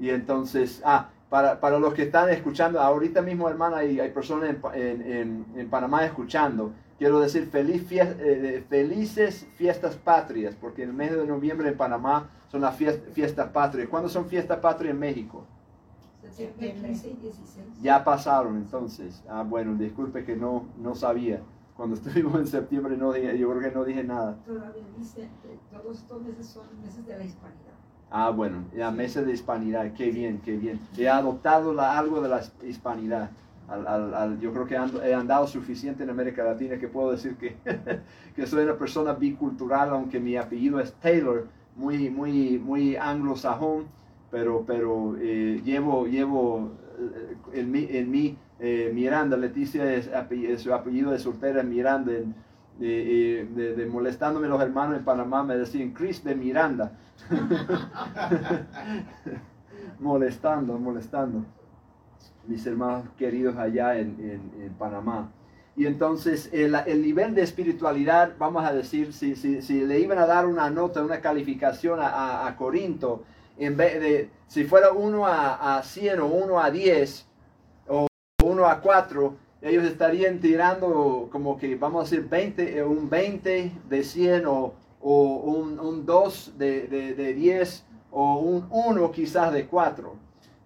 Y 0.00 0.10
entonces, 0.10 0.82
ah, 0.84 1.10
para, 1.28 1.60
para, 1.60 1.78
los 1.78 1.94
que 1.94 2.02
están 2.02 2.28
escuchando, 2.30 2.80
ahorita 2.80 3.22
mismo, 3.22 3.48
hermana, 3.48 3.78
hay, 3.78 4.00
hay 4.00 4.10
personas 4.10 4.56
en, 4.74 5.46
en, 5.54 5.70
Panamá 5.70 6.04
escuchando. 6.04 6.72
Quiero 7.00 7.18
decir 7.18 7.46
feliz 7.46 7.90
eh, 7.92 8.62
felices 8.68 9.46
fiestas 9.56 9.96
patrias, 9.96 10.54
porque 10.54 10.82
en 10.82 10.90
el 10.90 10.94
mes 10.94 11.12
de 11.12 11.26
noviembre 11.26 11.70
en 11.70 11.74
Panamá 11.74 12.28
son 12.48 12.60
las 12.60 12.76
fiestas 12.76 13.48
patrias. 13.48 13.88
¿Cuándo 13.88 14.10
son 14.10 14.26
fiestas 14.26 14.58
patrias 14.58 14.92
en 14.92 15.00
México? 15.00 15.46
Ya 17.80 18.04
pasaron 18.04 18.58
entonces. 18.58 19.24
Ah, 19.30 19.42
bueno, 19.48 19.76
disculpe 19.76 20.26
que 20.26 20.36
no, 20.36 20.66
no 20.76 20.94
sabía. 20.94 21.40
Cuando 21.74 21.96
estuvimos 21.96 22.38
en 22.38 22.46
septiembre 22.46 22.98
no 22.98 23.14
dije, 23.14 23.38
yo 23.38 23.48
creo 23.48 23.62
que 23.62 23.74
no 23.74 23.82
dije 23.82 24.04
nada. 24.04 24.36
Todavía 24.44 24.84
dice, 24.98 25.26
todos 25.72 26.00
estos 26.00 26.20
meses 26.20 26.48
son 26.48 26.66
meses 26.82 27.06
de 27.06 27.16
la 27.16 27.24
hispanidad. 27.24 27.72
Ah, 28.10 28.28
bueno, 28.28 28.64
ya 28.76 28.90
meses 28.90 29.24
de 29.24 29.32
hispanidad, 29.32 29.90
qué 29.94 30.10
bien, 30.10 30.42
qué 30.44 30.54
bien. 30.54 30.78
He 30.98 31.08
adoptado 31.08 31.72
la, 31.72 31.98
algo 31.98 32.20
de 32.20 32.28
la 32.28 32.42
hispanidad. 32.62 33.30
Al, 33.70 34.14
al, 34.14 34.40
yo 34.40 34.52
creo 34.52 34.66
que 34.66 34.74
he 34.74 35.14
andado 35.14 35.46
suficiente 35.46 36.02
en 36.02 36.10
América 36.10 36.42
Latina 36.42 36.78
que 36.78 36.88
puedo 36.88 37.12
decir 37.12 37.36
que, 37.36 37.56
que 38.34 38.46
soy 38.46 38.64
una 38.64 38.76
persona 38.76 39.12
bicultural, 39.12 39.90
aunque 39.90 40.18
mi 40.18 40.36
apellido 40.36 40.80
es 40.80 40.92
Taylor, 40.94 41.46
muy, 41.76 42.10
muy, 42.10 42.58
muy 42.58 42.96
anglosajón 42.96 43.86
pero, 44.30 44.64
pero 44.66 45.16
eh, 45.18 45.60
llevo, 45.64 46.06
llevo 46.06 46.70
eh, 46.98 47.36
en 47.54 47.70
mí, 47.70 47.86
en 47.90 48.10
mí 48.10 48.36
eh, 48.60 48.90
Miranda, 48.94 49.36
Leticia 49.36 49.92
es, 49.92 50.10
su 50.60 50.72
apellido 50.72 51.10
de 51.10 51.18
soltera 51.18 51.62
Miranda, 51.62 52.12
de, 52.78 52.78
de, 52.78 53.86
molestándome 53.86 54.48
los 54.48 54.60
hermanos 54.62 54.96
en 54.96 55.04
Panamá 55.04 55.42
me 55.42 55.56
decían 55.56 55.90
Chris 55.90 56.24
de 56.24 56.34
Miranda. 56.34 56.92
molestando, 59.98 60.78
molestando. 60.78 61.44
Mis 62.46 62.66
hermanos 62.66 63.06
queridos 63.18 63.56
allá 63.56 63.98
en, 63.98 64.16
en, 64.60 64.72
Panamá. 64.78 65.32
Y 65.76 65.86
entonces 65.86 66.50
el, 66.52 66.74
el, 66.86 67.02
nivel 67.02 67.34
de 67.34 67.42
espiritualidad, 67.42 68.32
vamos 68.38 68.64
a 68.64 68.72
decir, 68.72 69.12
si, 69.12 69.36
si, 69.36 69.62
si, 69.62 69.84
le 69.86 70.00
iban 70.00 70.18
a 70.18 70.26
dar 70.26 70.46
una 70.46 70.68
nota, 70.70 71.02
una 71.02 71.20
calificación 71.20 72.00
a, 72.00 72.46
a, 72.46 72.56
Corinto, 72.56 73.24
en 73.58 73.76
vez 73.76 74.00
de, 74.00 74.30
si 74.46 74.64
fuera 74.64 74.92
1 74.92 75.26
a, 75.26 75.78
a 75.78 75.82
100 75.82 76.20
o 76.20 76.26
1 76.26 76.60
a 76.60 76.70
10 76.70 77.26
o 77.88 78.06
1 78.42 78.66
a 78.66 78.80
4, 78.80 79.36
ellos 79.62 79.84
estarían 79.84 80.40
tirando 80.40 81.28
como 81.30 81.58
que 81.58 81.76
vamos 81.76 82.00
a 82.00 82.04
decir 82.04 82.28
20, 82.28 82.78
eh, 82.78 82.82
un 82.82 83.10
20 83.10 83.72
de 83.88 84.04
100 84.04 84.46
o, 84.46 84.74
o 85.00 85.22
un, 85.36 85.78
un, 85.78 86.06
2 86.06 86.54
de, 86.56 86.86
de, 86.88 87.14
de, 87.14 87.34
10 87.34 87.84
o 88.10 88.38
un 88.38 88.66
1 88.70 89.12
quizás 89.12 89.52
de 89.52 89.66
4. 89.66 90.14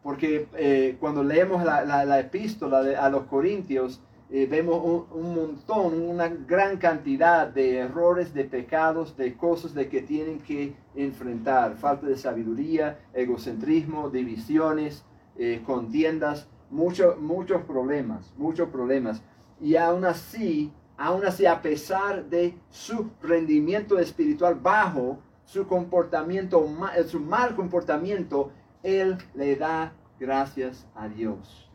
Porque 0.05 0.47
eh, 0.55 0.97
cuando 1.01 1.25
leemos 1.25 1.65
la, 1.65 1.85
la, 1.85 2.05
la 2.05 2.21
epístola 2.21 2.81
a 3.01 3.09
los 3.09 3.25
Corintios, 3.25 4.01
eh, 4.31 4.47
vemos 4.51 5.07
un, 5.13 5.35
montón, 5.35 6.01
una 6.01 6.29
gran 6.29 6.79
cantidad 6.79 7.47
de 7.47 7.79
errores, 7.79 8.35
de 8.35 8.45
pecados, 8.45 9.17
de 9.17 9.37
cosas 9.37 9.75
de 9.75 9.89
que 9.89 10.03
tienen 10.03 10.41
que 10.41 10.75
enfrentar. 10.95 11.77
Falta 11.77 12.07
de 12.07 12.17
sabiduría, 12.17 12.99
egocentrismo, 13.13 14.11
divisiones, 14.11 15.05
eh, 15.37 15.63
contiendas, 15.65 16.49
muchos 16.69 17.19
muchos 17.21 17.63
problemas, 17.63 18.35
muchos 18.37 18.69
problemas. 18.71 19.23
Y 19.61 19.77
aún 19.77 20.05
así, 20.05 20.73
aún 20.97 21.25
así, 21.25 21.47
a 21.47 21.63
pesar 21.63 22.25
de 22.27 22.55
su 22.71 23.11
rendimiento 23.23 23.99
espiritual 23.99 24.57
bajo, 24.57 25.19
su 25.45 25.67
comportamiento, 25.67 26.67
su 27.07 27.21
mal 27.21 27.55
comportamiento, 27.55 28.51
Él 28.85 29.19
le 29.35 29.57
da 29.57 29.93
gracias 30.21 30.87
a 30.95 31.09
Dios. 31.09 31.69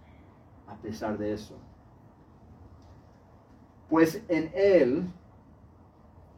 A 0.65 0.75
pesar 0.77 1.17
de 1.17 1.33
eso 1.33 1.59
pues 3.89 4.21
en 4.27 4.51
Él, 4.53 5.11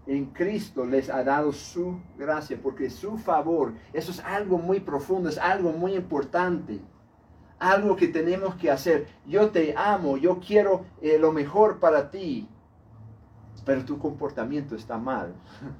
en 0.08 0.25
Cristo, 0.28 0.86
les 0.86 1.10
ha 1.10 1.24
dado 1.24 1.51
su 1.51 2.00
gracia, 2.18 2.58
porque 2.62 2.90
su 2.90 3.18
favor, 3.18 3.74
eso 3.94 4.12
es 4.12 4.20
algo 4.22 4.58
muy 4.58 4.80
profundo, 4.80 5.30
es 5.30 5.38
algo 5.38 5.72
muy 5.74 5.94
importante, 5.96 6.80
algo 7.60 7.96
que 7.96 8.08
tenemos 8.08 8.56
que 8.56 8.72
hacer. 8.72 9.08
Yo 9.28 9.51
te 9.51 9.75
amo, 9.78 10.18
yo 10.18 10.40
quiero 10.40 10.86
eh, 11.01 11.20
lo 11.20 11.32
mejor 11.32 11.80
para 11.80 12.10
ti, 12.10 12.48
pero 13.66 13.86
tu 13.86 14.00
comportamiento 14.00 14.75
está 14.75 14.98
mal. 14.98 15.36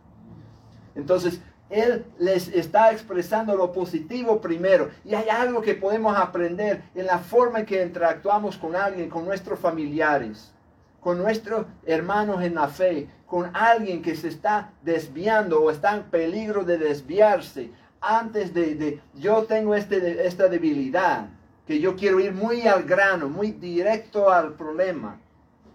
Entonces, 0.96 1.42
él 1.72 2.06
les 2.20 2.48
está 2.50 2.92
expresando 2.92 3.56
lo 3.56 3.72
positivo 3.72 4.40
primero. 4.40 4.90
Y 5.04 5.16
hay 5.16 5.30
algo 5.30 5.62
que 5.62 5.74
podemos 5.74 6.16
aprender 6.18 6.84
en 6.94 7.06
la 7.08 7.20
forma 7.20 7.60
en 7.60 7.66
que 7.66 7.82
interactuamos 7.82 8.58
con 8.58 8.76
alguien, 8.76 9.10
con 9.10 9.26
nuestros 9.26 9.60
familiares 9.60 10.54
con 11.02 11.18
nuestros 11.18 11.66
hermanos 11.86 12.44
en 12.44 12.56
la 12.56 12.68
fe, 12.68 13.10
con 13.26 13.50
alguien 13.56 14.02
que 14.02 14.16
se 14.16 14.30
está 14.30 14.72
desviando 14.84 15.62
o 15.62 15.72
está 15.72 15.96
en 15.96 16.04
peligro 16.04 16.64
de 16.64 16.78
desviarse, 16.78 17.72
antes 18.00 18.54
de, 18.54 19.00
yo 19.16 19.44
tengo 19.44 19.76
este, 19.76 20.26
esta 20.26 20.48
debilidad, 20.48 21.28
que 21.68 21.80
yo 21.80 21.96
quiero 21.96 22.20
ir 22.20 22.34
muy 22.34 22.68
al 22.68 22.84
grano, 22.84 23.30
muy 23.30 23.52
directo 23.52 24.30
al 24.32 24.54
problema. 24.54 25.20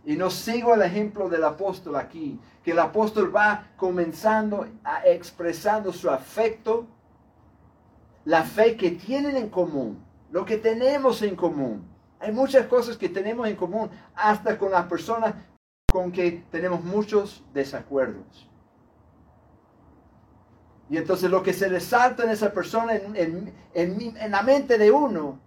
Y 0.07 0.17
no 0.17 0.31
sigo 0.31 0.73
el 0.73 0.81
ejemplo 0.81 1.29
del 1.29 1.45
apóstol 1.45 1.97
aquí, 1.97 2.41
que 2.63 2.71
el 2.71 2.79
apóstol 2.79 3.35
va 3.35 3.73
comenzando 3.77 4.67
a 4.83 5.07
expresando 5.07 5.93
su 5.93 6.09
afecto, 6.09 6.87
la 8.25 8.43
fe 8.43 8.77
que 8.77 8.93
tienen 8.93 9.37
en 9.37 9.51
común, 9.51 10.03
lo 10.31 10.47
que 10.47 10.57
tenemos 10.57 11.21
en 11.21 11.37
común 11.37 11.97
hay 12.19 12.33
muchas 12.33 12.67
cosas 12.67 12.97
que 12.97 13.09
tenemos 13.09 13.47
en 13.47 13.57
común, 13.57 13.91
hasta 14.15 14.59
con 14.59 14.73
las 14.73 14.87
personas 14.87 15.35
con 15.91 16.11
que 16.11 16.45
tenemos 16.51 16.83
muchos 16.83 17.45
desacuerdos. 17.53 18.51
Y 20.89 20.97
entonces 20.97 21.31
lo 21.31 21.43
que 21.43 21.53
se 21.53 21.69
resalta 21.69 22.25
en 22.25 22.31
esa 22.31 22.53
persona, 22.53 22.95
en, 22.95 23.53
la 24.29 24.43
mente 24.43 24.79
de 24.79 24.91
uno, 24.91 25.41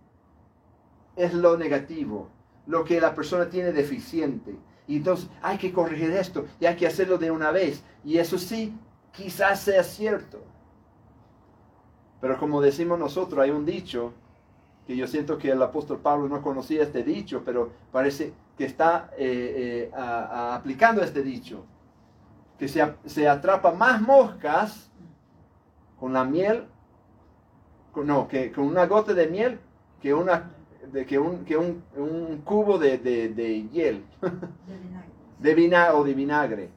es 1.16 1.34
lo 1.34 1.58
negativo, 1.58 2.30
lo 2.70 2.86
que 2.86 3.02
la 3.02 3.16
persona 3.16 3.50
tiene 3.50 3.72
deficiente. 3.72 4.56
Y 4.88 4.98
entonces 4.98 5.28
hay 5.42 5.58
que 5.58 5.74
corregir 5.74 6.12
esto 6.12 6.46
y 6.60 6.68
hay 6.68 6.76
que 6.76 6.86
hacerlo 6.86 7.18
de 7.18 7.32
una 7.32 7.50
vez. 7.50 7.84
Y 8.06 8.20
eso 8.20 8.38
sí, 8.38 8.78
quizás 9.12 9.62
sea 9.62 9.84
cierto. 9.84 10.40
Pero 12.22 12.38
como 12.38 12.62
decimos 12.62 13.00
nosotros, 13.00 13.40
hay 13.40 13.50
un 13.50 13.66
dicho 13.66 14.14
que 14.86 14.96
yo 14.96 15.08
siento 15.08 15.40
que 15.40 15.50
el 15.50 15.62
apóstol 15.64 15.98
Pablo 15.98 16.30
no 16.30 16.44
conocía 16.44 16.84
este 16.84 17.04
dicho, 17.04 17.42
pero 17.44 17.72
parece 17.92 18.34
que 18.56 18.66
está 18.66 19.10
eh, 19.18 19.90
eh, 19.90 19.92
aplicando 19.96 21.02
este 21.02 21.24
dicho, 21.24 21.66
que 22.60 22.68
se, 22.68 23.28
atrapa 23.28 23.72
más 23.72 24.00
moscas 24.00 24.92
con 26.00 26.14
la 26.14 26.24
miel, 26.24 26.68
no, 27.96 28.28
que 28.28 28.52
con 28.52 28.66
una 28.66 28.86
gota 28.86 29.14
de 29.14 29.28
miel 29.28 29.60
que, 30.02 30.14
una, 30.14 30.52
de, 30.92 31.06
que, 31.06 31.20
un, 31.20 31.46
que 31.46 31.58
un, 31.58 32.42
cubo 32.44 32.78
de, 32.78 32.98
hiel, 33.72 34.06
de 35.40 35.56
vinagre 35.56 35.96
o 35.96 36.04
de 36.04 36.14
vinagre, 36.14 36.70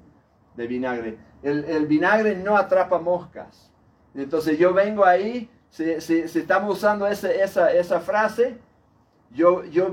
de 0.57 0.67
vinagre. 0.67 1.19
El, 1.43 1.65
el 1.65 1.87
vinagre 1.87 2.37
no 2.37 2.57
atrapa 2.57 2.99
moscas. 2.99 3.71
Entonces 4.15 4.59
yo 4.59 4.75
vengo 4.75 5.05
ahí 5.05 5.49
si, 5.73 5.91
estamos 5.91 6.77
usando 6.77 7.07
esa, 7.07 7.33
esa, 7.73 8.01
frase, 8.01 8.59
yo, 9.31 9.65
yo, 9.65 9.91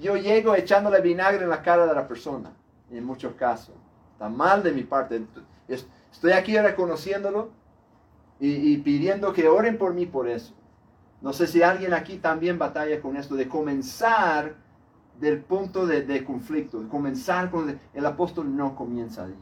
yo 0.00 0.16
llego 0.16 0.54
echándole 0.54 1.02
vinagre 1.02 1.44
en 1.44 1.50
la 1.50 1.62
cara 1.62 1.86
de 1.86 1.94
la 1.94 2.08
persona, 2.08 2.52
en 2.90 3.04
muchos 3.04 3.34
casos. 3.34 3.74
Está 4.12 4.30
mal 4.30 4.62
de 4.62 4.72
mi 4.72 4.82
parte. 4.82 5.22
Estoy 5.68 6.32
aquí 6.32 6.58
reconociéndolo 6.58 7.50
y, 8.38 8.78
pidiendo 8.78 9.34
que 9.34 9.46
oren 9.46 9.76
por 9.76 9.92
mí 9.92 10.06
por 10.06 10.26
eso. 10.26 10.54
No 11.22 11.32
sé 11.32 11.46
si 11.46 11.62
alguien 11.62 11.92
aquí 11.92 12.16
también 12.16 12.58
batalla 12.58 13.00
con 13.00 13.16
esto, 13.16 13.34
de 13.34 13.48
comenzar 13.48 14.54
del 15.18 15.40
punto 15.40 15.86
de, 15.86 16.24
conflicto, 16.24 16.80
de 16.80 16.88
comenzar 16.88 17.50
con 17.50 17.78
el, 17.92 18.06
apóstol 18.06 18.56
no 18.56 18.74
comienza 18.74 19.24
ahí. 19.24 19.36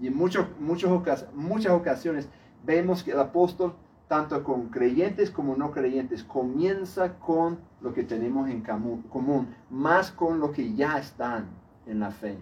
Y 0.00 0.06
en 0.06 0.16
muchos, 0.16 0.46
muchas 0.58 1.72
ocasiones 1.72 2.28
vemos 2.64 3.02
que 3.02 3.12
el 3.12 3.20
apóstol 3.20 3.74
tanto 4.12 4.44
con 4.44 4.68
creyentes 4.68 5.30
como 5.30 5.56
no 5.56 5.70
creyentes, 5.70 6.22
comienza 6.22 7.14
con 7.14 7.60
lo 7.80 7.94
que 7.94 8.02
tenemos 8.02 8.50
en 8.50 8.60
común, 8.60 9.54
más 9.70 10.10
con 10.10 10.38
lo 10.38 10.52
que 10.52 10.74
ya 10.74 10.98
están 10.98 11.46
en 11.86 12.00
la 12.00 12.10
fe. 12.10 12.36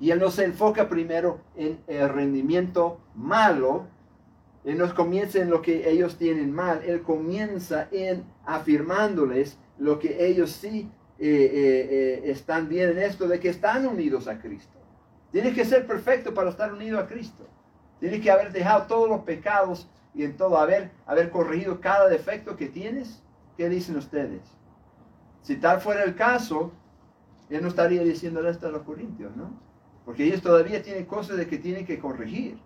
Y 0.00 0.10
Él 0.10 0.18
nos 0.18 0.40
enfoca 0.40 0.88
primero 0.88 1.38
en 1.54 1.78
el 1.86 2.08
rendimiento 2.08 2.98
malo, 3.14 3.84
Él 4.66 4.78
nos 4.78 4.92
comienza 4.92 5.38
en 5.38 5.48
lo 5.48 5.62
que 5.62 5.88
ellos 5.88 6.16
tienen 6.18 6.52
mal, 6.52 6.82
Él 6.84 7.02
comienza 7.02 7.86
en 7.92 8.24
afirmándoles 8.44 9.58
lo 9.78 10.00
que 10.00 10.26
ellos 10.26 10.50
sí 10.50 10.90
eh, 11.18 11.28
eh, 11.28 11.88
eh, 12.24 12.30
están 12.30 12.68
bien 12.68 12.90
en 12.90 12.98
esto 12.98 13.28
de 13.28 13.38
que 13.38 13.48
están 13.48 13.86
unidos 13.86 14.26
a 14.26 14.40
Cristo. 14.40 14.76
Tienes 15.30 15.54
que 15.54 15.64
ser 15.64 15.86
perfecto 15.86 16.34
para 16.34 16.50
estar 16.50 16.72
unido 16.74 16.98
a 16.98 17.06
Cristo. 17.06 17.46
Tienes 18.00 18.20
que 18.20 18.28
haber 18.28 18.52
dejado 18.52 18.88
todos 18.88 19.08
los 19.08 19.20
pecados 19.20 19.88
y 20.12 20.24
en 20.24 20.36
todo 20.36 20.58
haber, 20.58 20.90
haber 21.06 21.30
corregido 21.30 21.80
cada 21.80 22.08
defecto 22.08 22.56
que 22.56 22.66
tienes. 22.66 23.22
¿Qué 23.56 23.68
dicen 23.68 23.96
ustedes? 23.96 24.42
Si 25.42 25.56
tal 25.56 25.80
fuera 25.80 26.02
el 26.02 26.16
caso, 26.16 26.72
él 27.50 27.62
no 27.62 27.68
estaría 27.68 28.02
diciendo 28.02 28.46
esto 28.48 28.66
a 28.66 28.70
los 28.72 28.82
corintios, 28.82 29.34
¿no? 29.36 29.58
Porque 30.04 30.24
ellos 30.24 30.42
todavía 30.42 30.82
tienen 30.82 31.04
cosas 31.06 31.36
de 31.36 31.46
que 31.46 31.58
tienen 31.58 31.86
que 31.86 32.00
corregir. 32.00 32.58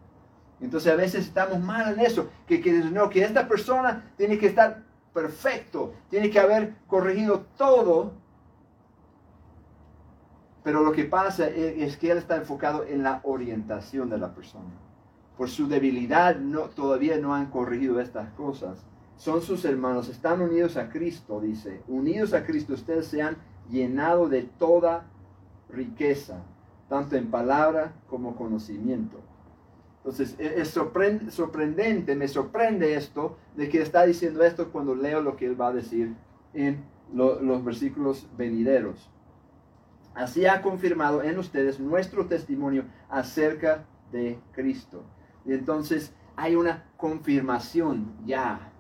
Entonces 0.61 0.93
a 0.93 0.97
veces 0.97 1.26
estamos 1.26 1.59
mal 1.61 1.95
en 1.95 2.00
eso, 2.00 2.29
que, 2.47 2.61
que, 2.61 2.73
no, 2.73 3.09
que 3.09 3.23
esta 3.23 3.49
persona 3.49 4.12
tiene 4.17 4.38
que 4.38 4.47
estar 4.47 4.83
perfecto, 5.12 5.95
tiene 6.09 6.31
que 6.31 6.38
haber 6.38 6.75
corregido 6.87 7.47
todo. 7.57 8.12
Pero 10.62 10.83
lo 10.83 10.93
que 10.93 11.05
pasa 11.05 11.49
es, 11.49 11.97
que 11.97 12.11
él 12.11 12.19
está 12.19 12.37
enfocado 12.37 12.85
en 12.85 13.02
la 13.02 13.21
orientación 13.25 14.11
de 14.11 14.19
la 14.19 14.35
persona. 14.35 14.69
Por 15.38 15.49
su 15.49 15.67
debilidad 15.69 16.37
no, 16.37 16.64
todavía 16.64 17.17
no 17.17 17.35
han 17.35 17.47
corregido 17.47 17.99
estas 17.99 18.29
cosas. 18.35 18.85
Son 19.17 19.40
sus 19.40 19.64
hermanos, 19.64 20.09
están 20.09 20.43
unidos 20.43 20.76
a 20.76 20.90
Cristo, 20.90 21.40
dice. 21.40 21.83
Unidos 21.88 22.35
a 22.35 22.45
Cristo, 22.45 22.75
ustedes 22.75 23.07
se 23.07 23.23
han 23.23 23.38
llenado 23.71 24.29
de 24.29 24.43
toda 24.43 25.07
riqueza, 25.71 26.43
tanto 26.90 27.17
en 27.17 27.31
palabra 27.31 27.93
como 28.09 28.37
conocimiento. 28.37 29.19
Entonces, 30.00 30.35
e, 30.38 30.61
es 30.61 30.69
sorprendente, 30.69 32.16
me 32.16 32.28
sorprende 32.28 32.95
esto, 32.95 33.37
de 33.57 33.69
que 33.69 33.83
está 33.83 34.07
diciendo 34.07 34.42
esto 34.42 34.73
cuando 34.73 34.95
leo 34.95 35.21
lo 35.21 35.37
que 35.37 35.47
él 35.47 35.61
va 35.61 35.69
a 35.69 35.73
decir 35.73 36.14
en 36.54 36.85
los 37.12 37.64
versículos 37.64 38.26
venideros. 38.37 39.11
Así 40.14 40.47
ha 40.47 40.62
confirmado 40.62 41.23
en 41.23 41.38
ustedes 41.38 41.80
nuestro 41.80 42.26
testimonio 42.26 42.85
acerca 43.09 43.85
de 44.12 44.38
Cristo. 44.52 45.02
Y 45.45 45.52
entonces 45.52 46.12
hay 46.37 46.57
una 46.57 46.85
confirmación 46.97 48.12
ya 48.25 48.73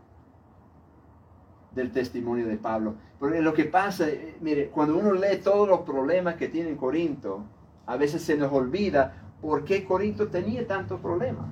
del 1.72 1.92
testimonio 1.92 2.46
de 2.46 2.56
Pablo. 2.56 2.94
Porque 3.18 3.40
lo 3.40 3.54
que 3.54 3.64
pasa, 3.64 4.08
eh, 4.08 4.36
mire, 4.40 4.70
cuando 4.70 4.96
uno 4.96 5.12
lee 5.12 5.38
todos 5.42 5.68
los 5.68 5.80
problemas 5.80 6.36
que 6.36 6.48
tiene 6.48 6.76
Corinto, 6.76 7.44
a 7.86 7.96
veces 7.96 8.22
se 8.22 8.36
nos 8.36 8.52
olvida 8.52 9.19
por 9.40 9.64
qué 9.64 9.84
Corinto 9.84 10.28
tenía 10.28 10.66
tantos 10.66 11.00
problemas. 11.00 11.46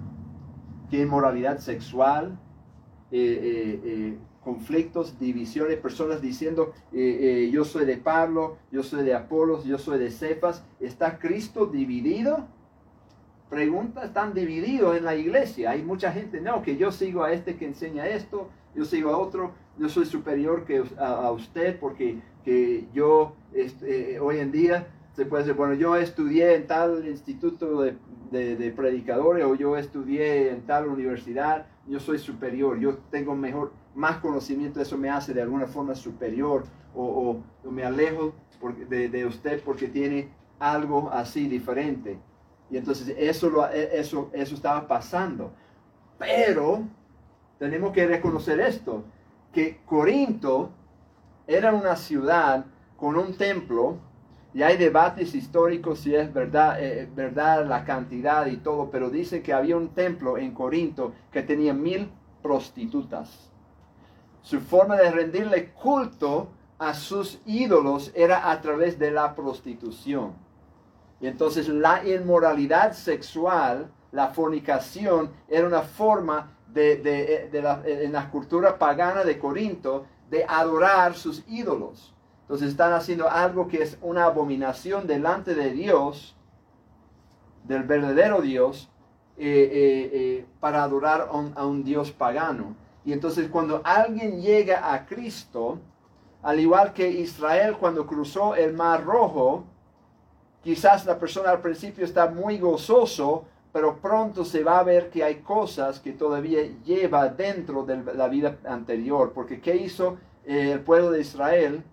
Que 0.91 1.03
inmoralidad 1.03 1.59
sexual, 1.59 2.39
eh, 3.11 3.41
eh, 3.43 3.81
eh, 3.85 4.19
conflictos, 4.43 5.19
divisiones, 5.19 5.79
personas 5.79 6.23
diciendo 6.23 6.73
yo 6.93 7.65
soy 7.65 7.85
de 7.85 7.99
Pablo, 7.99 8.57
yo 8.71 8.83
soy 8.83 9.05
de 9.05 9.15
Apolos, 9.15 9.65
yo 9.65 9.79
soy 9.79 9.99
de 9.99 10.11
Cefas. 10.11 10.65
¿Está 10.81 11.19
Cristo 11.19 11.67
dividido? 11.67 12.47
Pregunta, 13.51 14.05
¿están 14.05 14.35
divididos 14.35 14.97
en 14.97 15.05
la 15.05 15.17
iglesia? 15.17 15.71
Hay 15.71 15.83
mucha 15.83 16.13
gente, 16.13 16.41
no, 16.41 16.63
que 16.63 16.77
yo 16.77 16.93
sigo 16.93 17.25
a 17.25 17.33
este 17.33 17.57
que 17.57 17.67
enseña 17.67 18.07
esto, 18.07 18.49
yo 18.75 18.85
sigo 18.85 19.11
a 19.11 19.19
otro, 19.19 19.53
yo 19.79 19.89
soy 19.89 20.07
superior 20.07 20.65
que 20.65 20.83
a, 20.99 21.31
usted 21.31 21.79
porque 21.79 22.19
que 22.45 22.87
yo 22.93 23.35
este, 23.53 24.21
hoy 24.21 24.39
en 24.39 24.53
día 24.53 24.89
se 25.19 25.27
puede 25.27 25.43
decir, 25.43 25.57
bueno, 25.57 25.75
yo 25.75 25.97
estudié 25.97 26.55
en 26.55 26.69
tal 26.69 27.05
instituto 27.05 27.83
de, 27.83 27.97
de, 28.31 28.71
predicadores 28.71 29.45
o 29.45 29.57
yo 29.57 29.77
estudié 29.77 30.53
en 30.53 30.65
tal 30.65 30.87
universidad, 30.87 31.67
yo 31.89 31.99
soy 31.99 32.21
superior, 32.21 32.79
yo 32.79 32.99
tengo 33.11 33.35
mejor, 33.35 33.73
más 33.97 34.19
conocimiento, 34.19 34.81
eso 34.81 34.97
me 34.97 35.11
hace 35.11 35.35
de 35.35 35.43
alguna 35.43 35.67
forma 35.67 35.97
superior 35.97 36.63
o, 36.95 37.41
me 37.65 37.83
alejo 37.85 38.33
de, 38.89 39.09
de, 39.09 39.27
usted 39.27 39.61
porque 39.65 39.89
tiene 39.89 40.29
algo 40.61 41.11
así 41.13 41.49
diferente. 41.49 42.17
Y 42.71 42.77
entonces 42.77 43.13
eso, 43.19 43.51
lo, 43.51 43.69
e, 43.69 43.99
eso, 43.99 44.31
eso 44.33 44.55
estaba 44.55 44.87
pasando. 44.87 45.53
Pero 46.17 46.85
tenemos 47.59 47.91
que 47.91 48.07
reconocer 48.07 48.61
esto, 48.61 49.03
que 49.53 49.81
Corinto 49.85 50.71
era 51.49 51.73
una 51.73 51.97
ciudad 51.97 52.67
con 52.97 53.17
un 53.17 53.37
templo 53.37 54.07
y 54.55 54.63
hay 54.63 54.77
debates 54.77 55.35
históricos 55.35 56.01
si 56.01 56.15
es 56.15 56.33
verdad, 56.33 56.83
eh, 56.83 57.09
verdad 57.15 57.67
la 57.67 57.85
cantidad 57.85 58.47
y 58.47 58.57
todo, 58.57 58.91
pero 58.91 59.11
dice 59.11 59.43
que 59.43 59.53
había 59.53 59.77
un 59.77 59.91
templo 59.91 60.39
en 60.39 60.53
Corinto 60.53 61.13
que 61.31 61.43
tenía 61.43 61.75
mil 61.75 62.11
prostitutas. 62.43 63.51
Su 64.43 64.61
forma 64.61 64.97
de 64.97 65.11
rendirle 65.11 65.73
culto 65.73 66.49
a 66.79 66.95
sus 66.95 67.41
ídolos 67.45 68.11
era 68.15 68.51
a 68.51 68.61
través 68.61 68.99
de 68.99 69.11
la 69.11 69.35
prostitución. 69.35 70.33
Y 71.21 71.27
entonces 71.27 71.69
la 71.69 72.07
inmoralidad 72.07 72.93
sexual, 72.93 73.91
la 74.13 74.29
fornicación, 74.29 75.31
era 75.49 75.67
una 75.67 75.83
forma 75.83 76.57
de, 76.69 76.97
de, 76.97 77.49
de 77.51 77.63
la, 77.63 77.83
en 77.85 78.13
la 78.13 78.31
cultura 78.31 78.79
pagana 78.79 79.25
de 79.25 79.39
Corinto 79.39 80.07
de 80.31 80.45
adorar 80.49 81.15
sus 81.15 81.45
ídolos. 81.49 82.15
Entonces 82.49 82.71
están 82.71 82.95
haciendo 82.95 83.29
algo 83.29 83.69
que 83.69 83.83
es 83.83 83.99
una 84.01 84.25
abominación 84.25 85.07
delante 85.07 85.55
de 85.55 85.71
Dios, 85.71 86.35
del 87.65 87.83
verdadero 87.83 88.41
Dios, 88.41 88.89
eh, 89.37 89.45
eh, 89.45 90.11
eh, 90.15 90.47
para 90.59 90.83
adorar 90.83 91.29
a 91.31 91.67
un, 91.67 91.85
Dios 91.85 92.11
pagano. 92.11 92.75
Y 93.05 93.13
entonces 93.13 93.51
cuando 93.51 93.83
alguien 93.85 94.41
llega 94.41 94.95
a 94.95 95.05
Cristo, 95.05 95.79
al 96.43 96.59
igual 96.59 96.95
que 96.95 97.11
Israel 97.11 97.77
cuando 97.79 98.07
cruzó 98.07 98.55
el 98.55 98.73
Mar 98.73 99.05
Rojo, 99.05 99.65
quizás 100.63 101.05
la 101.05 101.19
persona 101.19 101.51
al 101.51 101.61
principio 101.61 102.03
está 102.03 102.31
muy 102.31 102.57
gozoso, 102.57 103.45
pero 103.75 103.99
pronto 103.99 104.43
se 104.43 104.65
va 104.65 104.79
a 104.79 104.85
ver 104.85 105.11
que 105.11 105.23
hay 105.23 105.43
cosas 105.43 106.01
que 106.01 106.13
todavía 106.13 106.63
lleva 106.83 107.29
dentro 107.29 107.85
de 107.85 108.03
la 108.15 108.29
vida 108.29 108.57
anterior. 108.65 109.33
Porque 109.35 109.61
¿qué 109.61 109.77
hizo 109.77 110.17
el 110.47 110.81
pueblo 110.81 111.11
de 111.11 111.21
Israel? 111.21 111.85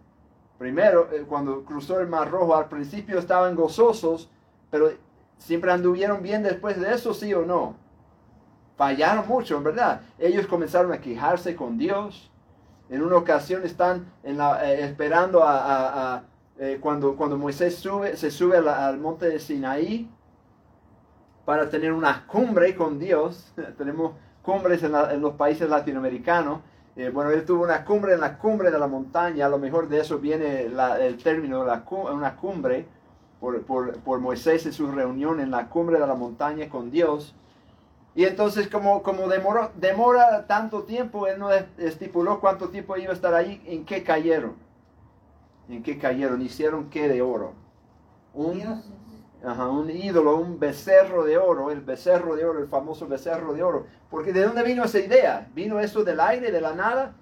Primero, 0.58 1.10
eh, 1.12 1.26
cuando 1.28 1.64
cruzó 1.64 2.00
el 2.00 2.08
Mar 2.08 2.32
Rojo, 2.32 2.56
al 2.56 2.70
principio 2.70 3.20
estaban 3.20 3.56
gozosos, 3.56 4.30
pero 4.72 4.92
siempre 5.38 5.72
anduvieron 5.72 6.22
bien 6.22 6.44
después 6.44 6.80
de 6.80 6.94
eso, 6.94 7.14
sí 7.14 7.34
o 7.34 7.46
no. 7.46 7.76
Fallaron 8.78 9.28
mucho, 9.28 9.58
en 9.58 9.64
verdad. 9.64 10.02
Ellos 10.18 10.48
comenzaron 10.48 10.92
a 10.94 11.00
quejarse 11.00 11.56
con 11.56 11.78
Dios. 11.78 12.32
En 12.90 13.02
una 13.02 13.18
ocasión 13.18 13.66
están 13.66 14.06
eh, 14.24 14.78
esperando 14.82 15.42
a, 15.44 16.24
eh, 16.58 16.78
cuando, 16.80 17.16
cuando 17.16 17.38
Moisés 17.38 17.76
sube, 17.76 18.16
se 18.16 18.32
sube 18.32 18.58
al, 18.58 18.98
monte 19.00 19.28
de 19.28 19.40
Sinaí 19.40 20.10
para 21.44 21.70
tener 21.70 21.92
una 21.92 22.26
cumbre 22.28 22.76
con 22.76 22.98
Dios. 22.98 23.54
Tenemos 23.78 24.14
cumbres 24.42 24.84
en 24.84 25.22
los 25.22 25.34
países 25.34 25.70
latinoamericanos 25.70 26.60
eh, 26.96 27.10
bueno, 27.10 27.32
él 27.32 27.44
tuvo 27.46 27.64
una 27.64 27.84
cumbre 27.84 28.14
en 28.14 28.22
la 28.22 28.38
cumbre 28.38 28.72
de 28.72 28.80
la 28.80 28.88
montaña, 28.88 29.46
a 29.46 29.50
lo 29.50 29.58
mejor 29.60 29.90
de 29.90 30.00
eso 30.00 30.20
viene 30.20 30.70
el 31.00 31.18
término 31.18 31.66
la, 31.66 31.84
una 31.90 32.36
cumbre, 32.38 32.88
por, 33.40 33.62
por, 33.64 34.20
Moisés 34.20 34.66
en 34.66 34.74
su 34.74 34.92
reunión 34.92 35.40
en 35.40 35.52
la 35.52 35.68
cumbre 35.68 36.00
de 36.00 36.08
la 36.08 36.16
montaña 36.16 36.70
con 36.70 36.90
Dios. 36.90 37.36
Y 38.16 38.24
entonces 38.24 38.70
como, 38.70 39.04
como 39.04 39.28
demoró, 39.28 39.72
demora 39.76 40.48
tanto 40.48 40.84
tiempo, 40.84 41.28
él 41.28 41.38
no 41.38 41.52
estipuló 41.78 42.40
cuánto 42.40 42.70
tiempo 42.70 42.96
iba 42.98 43.12
a 43.12 43.16
estar 43.16 43.34
ahí, 43.34 43.62
en 43.66 43.86
qué 43.86 44.02
cayeron. 44.04 44.54
¿En 45.68 45.84
qué 45.84 45.98
cayeron? 45.98 46.42
¿Hicieron 46.42 46.90
qué 46.90 47.10
de 47.10 47.22
oro? 47.22 47.54
Un, 48.34 48.82
un 49.54 49.90
ídolo, 49.92 50.38
un 50.38 50.60
becerro 50.60 51.24
de 51.24 51.38
oro, 51.38 51.70
el 51.70 51.82
becerro 51.82 52.36
de 52.36 52.46
oro, 52.46 52.60
el 52.60 52.68
famoso 52.68 53.08
becerro 53.08 53.54
de 53.54 53.64
oro. 53.64 53.86
Porque 54.10 54.34
¿de 54.34 54.44
dónde 54.44 54.64
vino 54.64 54.84
esa 54.84 55.00
idea? 55.00 55.50
¿Vino 55.54 55.80
eso 55.80 56.04
del 56.04 56.20
aire, 56.20 56.52
de 56.52 56.62
la 56.62 56.74
nada? 56.74 57.16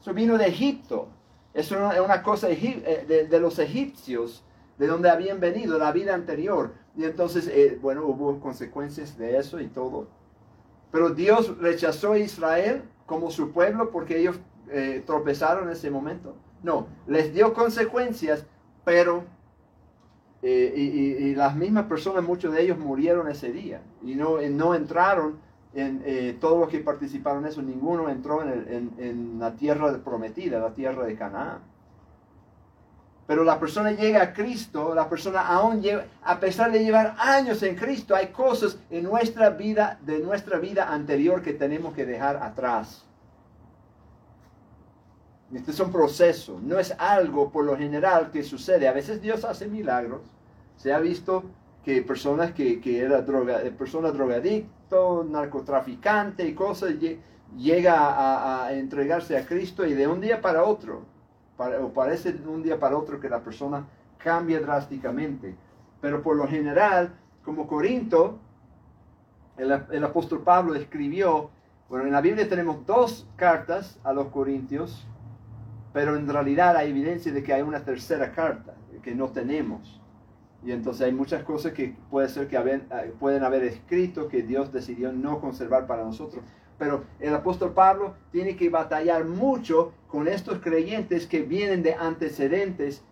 Eso 0.00 0.14
vino 0.14 0.38
de 0.38 0.46
Egipto. 0.46 1.08
Es 1.52 1.70
una, 1.70 2.02
una 2.02 2.22
cosa 2.22 2.48
eh, 2.50 3.26
de, 3.30 3.40
los 3.40 3.58
egipcios, 3.58 4.44
de 4.78 4.86
donde 4.86 5.10
habían 5.10 5.40
venido, 5.40 5.78
la 5.78 5.92
vida 5.92 6.14
anterior. 6.14 6.72
Y 6.96 7.04
entonces, 7.04 7.48
eh, 7.48 7.78
bueno, 7.80 8.04
hubo 8.06 8.40
consecuencias 8.40 9.18
de 9.18 9.36
eso 9.36 9.60
y 9.60 9.66
todo. 9.66 10.08
Pero 10.90 11.10
Dios 11.10 11.58
rechazó 11.58 12.12
a 12.12 12.18
Israel 12.18 12.82
como 13.04 13.30
su 13.30 13.52
pueblo 13.52 13.90
porque 13.90 14.18
ellos 14.18 14.38
eh, 14.70 15.02
tropezaron 15.06 15.64
en 15.64 15.70
ese 15.70 15.90
momento. 15.90 16.36
No, 16.62 16.86
les 17.06 17.32
dio 17.34 17.52
consecuencias, 17.52 18.46
pero 18.84 19.24
eh, 20.42 21.16
y, 21.20 21.34
las 21.34 21.56
mismas 21.56 21.86
personas, 21.86 22.22
muchos 22.22 22.52
de 22.52 22.62
ellos 22.62 22.78
murieron 22.78 23.28
ese 23.28 23.52
día 23.52 23.80
y 24.02 24.14
no, 24.14 24.40
no 24.40 24.74
entraron 24.74 25.38
en 25.74 26.02
eh, 26.04 26.36
todos 26.40 26.60
los 26.60 26.68
que 26.68 26.78
participaron 26.78 27.44
en 27.44 27.50
eso, 27.50 27.62
ninguno 27.62 28.08
entró 28.08 28.42
en, 28.42 28.92
en, 28.98 29.38
la 29.38 29.54
tierra 29.54 29.98
prometida, 29.98 30.58
la 30.58 30.72
tierra 30.72 31.04
de 31.04 31.16
Canaán. 31.16 31.58
Pero 33.26 33.44
la 33.44 33.58
persona 33.58 33.90
llega 33.90 34.22
a 34.22 34.32
Cristo, 34.32 34.94
la 34.94 35.08
persona 35.08 35.46
aún 35.46 35.82
lleva, 35.82 36.04
a 36.22 36.38
pesar 36.38 36.70
de 36.70 36.84
llevar 36.84 37.16
años 37.18 37.62
en 37.62 37.74
Cristo, 37.74 38.14
hay 38.14 38.28
cosas 38.28 38.78
en 38.90 39.02
nuestra 39.04 39.50
vida, 39.50 39.98
de 40.02 40.20
nuestra 40.20 40.58
vida 40.58 40.92
anterior 40.92 41.42
que 41.42 41.52
tenemos 41.52 41.92
que 41.94 42.06
dejar 42.06 42.36
atrás. 42.36 43.05
Este 45.54 45.70
es 45.70 45.78
un 45.78 45.92
proceso, 45.92 46.58
no 46.60 46.78
es 46.78 46.92
algo 46.98 47.50
por 47.50 47.64
lo 47.64 47.76
general 47.76 48.30
que 48.32 48.42
sucede. 48.42 48.88
A 48.88 48.92
veces 48.92 49.22
Dios 49.22 49.44
hace 49.44 49.68
milagros. 49.68 50.22
Se 50.76 50.92
ha 50.92 50.98
visto 50.98 51.44
que 51.84 52.02
personas 52.02 52.52
que, 52.52 52.80
que 52.80 53.06
droga, 53.06 53.62
eh, 53.62 53.70
persona 53.70 54.10
drogadicto, 54.10 55.24
narcotraficante 55.28 56.44
y 56.44 56.52
cosas, 56.52 56.94
llega 57.56 58.64
a, 58.64 58.72
entregarse 58.72 59.36
a 59.38 59.46
Cristo 59.46 59.86
y 59.86 59.94
de 59.94 60.08
un 60.08 60.20
día 60.20 60.40
para 60.40 60.64
otro, 60.64 61.02
o 61.56 61.88
parece 61.90 62.32
de 62.32 62.48
un 62.48 62.64
día 62.64 62.80
para 62.80 62.96
otro 62.98 63.20
que 63.20 63.28
la 63.28 63.40
persona 63.40 63.86
cambia 64.18 64.58
drásticamente. 64.58 65.54
Pero 66.00 66.22
por 66.22 66.36
lo 66.36 66.48
general, 66.48 67.14
como 67.44 67.68
Corinto, 67.68 68.40
el, 69.56 69.80
el 69.92 70.04
apóstol 70.04 70.42
Pablo 70.42 70.74
escribió, 70.74 71.50
bueno, 71.88 72.06
en 72.06 72.12
la 72.12 72.20
Biblia 72.20 72.48
tenemos 72.48 72.84
dos 72.84 73.28
cartas 73.36 74.00
a 74.02 74.12
los 74.12 74.26
Corintios, 74.26 75.06
pero 75.96 76.14
en 76.14 76.28
realidad 76.28 76.76
hay 76.76 76.90
evidencia 76.90 77.32
de 77.32 77.42
que 77.42 77.54
hay 77.54 77.62
una 77.62 77.82
tercera 77.82 78.30
carta 78.30 78.74
que 79.02 79.14
no 79.14 79.30
tenemos. 79.30 79.98
Y 80.62 80.72
entonces 80.72 81.06
hay 81.06 81.12
muchas 81.12 81.42
cosas 81.42 81.72
que 81.72 81.96
puede 82.10 82.28
ser 82.28 82.48
que 82.48 82.58
eh, 82.58 83.14
pueden 83.18 83.42
haber 83.42 83.64
escrito 83.64 84.28
que 84.28 84.42
Dios 84.42 84.70
decidió 84.70 85.10
no 85.10 85.40
conservar 85.40 85.86
para 85.86 86.04
nosotros. 86.04 86.44
Pero 86.76 87.04
el 87.18 87.34
apóstol 87.34 87.72
Pablo 87.72 88.14
tiene 88.30 88.56
que 88.56 88.68
batallar 88.68 89.24
mucho 89.24 89.94
con 90.06 90.28
estos 90.28 90.58
creyentes 90.58 91.26
que 91.26 91.40
vienen 91.40 91.82
de 91.82 91.94
antecedentes 91.94 93.02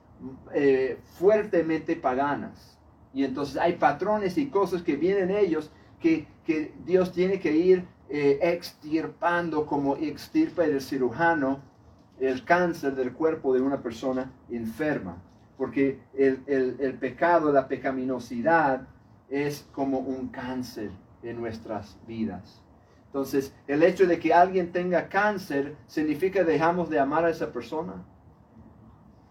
eh, 0.52 0.98
fuertemente 1.18 1.96
paganas. 1.96 2.78
Y 3.14 3.24
entonces 3.24 3.56
hay 3.56 3.76
patrones 3.76 4.36
y 4.36 4.48
cosas 4.50 4.82
que 4.82 4.96
vienen 4.96 5.30
ellos 5.30 5.72
que, 6.00 6.26
que 6.44 6.74
Dios 6.84 7.12
tiene 7.12 7.40
que 7.40 7.56
ir 7.56 7.86
eh, 8.10 8.40
extirpando 8.42 9.64
como 9.64 9.96
extirpa 9.96 10.66
el 10.66 10.82
cirujano 10.82 11.72
el 12.20 12.44
cáncer 12.44 12.94
del 12.94 13.12
cuerpo 13.12 13.54
de 13.54 13.60
una 13.60 13.82
persona 13.82 14.30
enferma 14.50 15.16
porque 15.56 16.00
el, 16.14 16.98
pecado, 17.00 17.52
la 17.52 17.68
pecaminosidad 17.68 18.86
es 19.28 19.66
como 19.72 19.98
un 19.98 20.28
cáncer 20.28 20.90
en 21.22 21.40
nuestras 21.40 21.98
vidas. 22.06 22.60
Entonces, 23.06 23.54
el 23.68 23.82
hecho 23.82 24.06
de 24.06 24.18
que 24.18 24.34
alguien 24.34 24.72
tenga 24.72 25.08
cáncer 25.08 25.76
significa 25.86 26.40
que 26.40 26.44
dejamos 26.44 26.90
de 26.90 26.98
amar 26.98 27.24
a 27.24 27.30
esa 27.30 27.52
persona. 27.52 28.04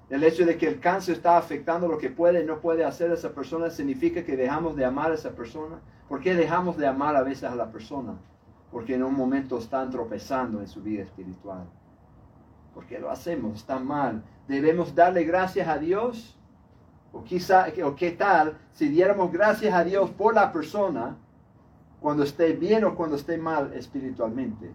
El 0.10 0.24
hecho 0.24 0.46
de 0.46 0.58
que 0.58 0.68
el 0.68 0.80
cáncer 0.80 1.16
está 1.16 1.38
afectando 1.38 1.88
lo 1.88 1.98
que 1.98 2.10
puede 2.10 2.44
y 2.44 2.46
no 2.46 2.62
puede 2.62 2.86
hacer 2.86 3.12
esa 3.12 3.34
persona 3.34 3.70
significa 3.70 4.24
que 4.24 4.38
dejamos 4.38 4.76
de 4.76 4.86
amar 4.86 5.12
a 5.12 5.16
esa 5.16 5.32
persona. 5.32 5.82
¿Por 6.08 6.22
qué 6.22 6.34
dejamos 6.36 6.78
de 6.78 6.88
amar 6.88 7.16
a 7.16 7.24
veces 7.24 7.44
a 7.44 7.56
la 7.56 7.72
persona? 7.72 8.16
Porque 8.72 8.96
en 8.96 9.04
un 9.04 9.14
momento 9.14 9.58
están 9.58 9.90
tropezando 9.90 10.62
en 10.62 10.68
su 10.68 10.82
vida 10.82 11.04
espiritual. 11.04 11.68
Porque 12.74 13.00
lo 13.00 13.10
hacemos, 13.10 13.58
está 13.58 13.80
mal 13.80 14.24
debemos 14.48 14.94
darle 14.94 15.24
gracias 15.24 15.68
a 15.68 15.78
Dios. 15.78 16.38
O 17.12 17.24
quizá, 17.24 17.68
o 17.86 17.96
qué 17.96 18.12
tal 18.12 18.58
si 18.72 18.88
diéramos 18.88 19.32
gracias 19.32 19.72
a 19.74 19.84
Dios 19.84 20.10
por 20.10 20.34
la 20.34 20.52
persona 20.52 21.16
cuando 22.00 22.24
esté 22.24 22.54
bien 22.54 22.84
o 22.86 22.96
cuando 22.96 23.18
esté 23.18 23.38
mal 23.38 23.72
espiritualmente. 23.76 24.72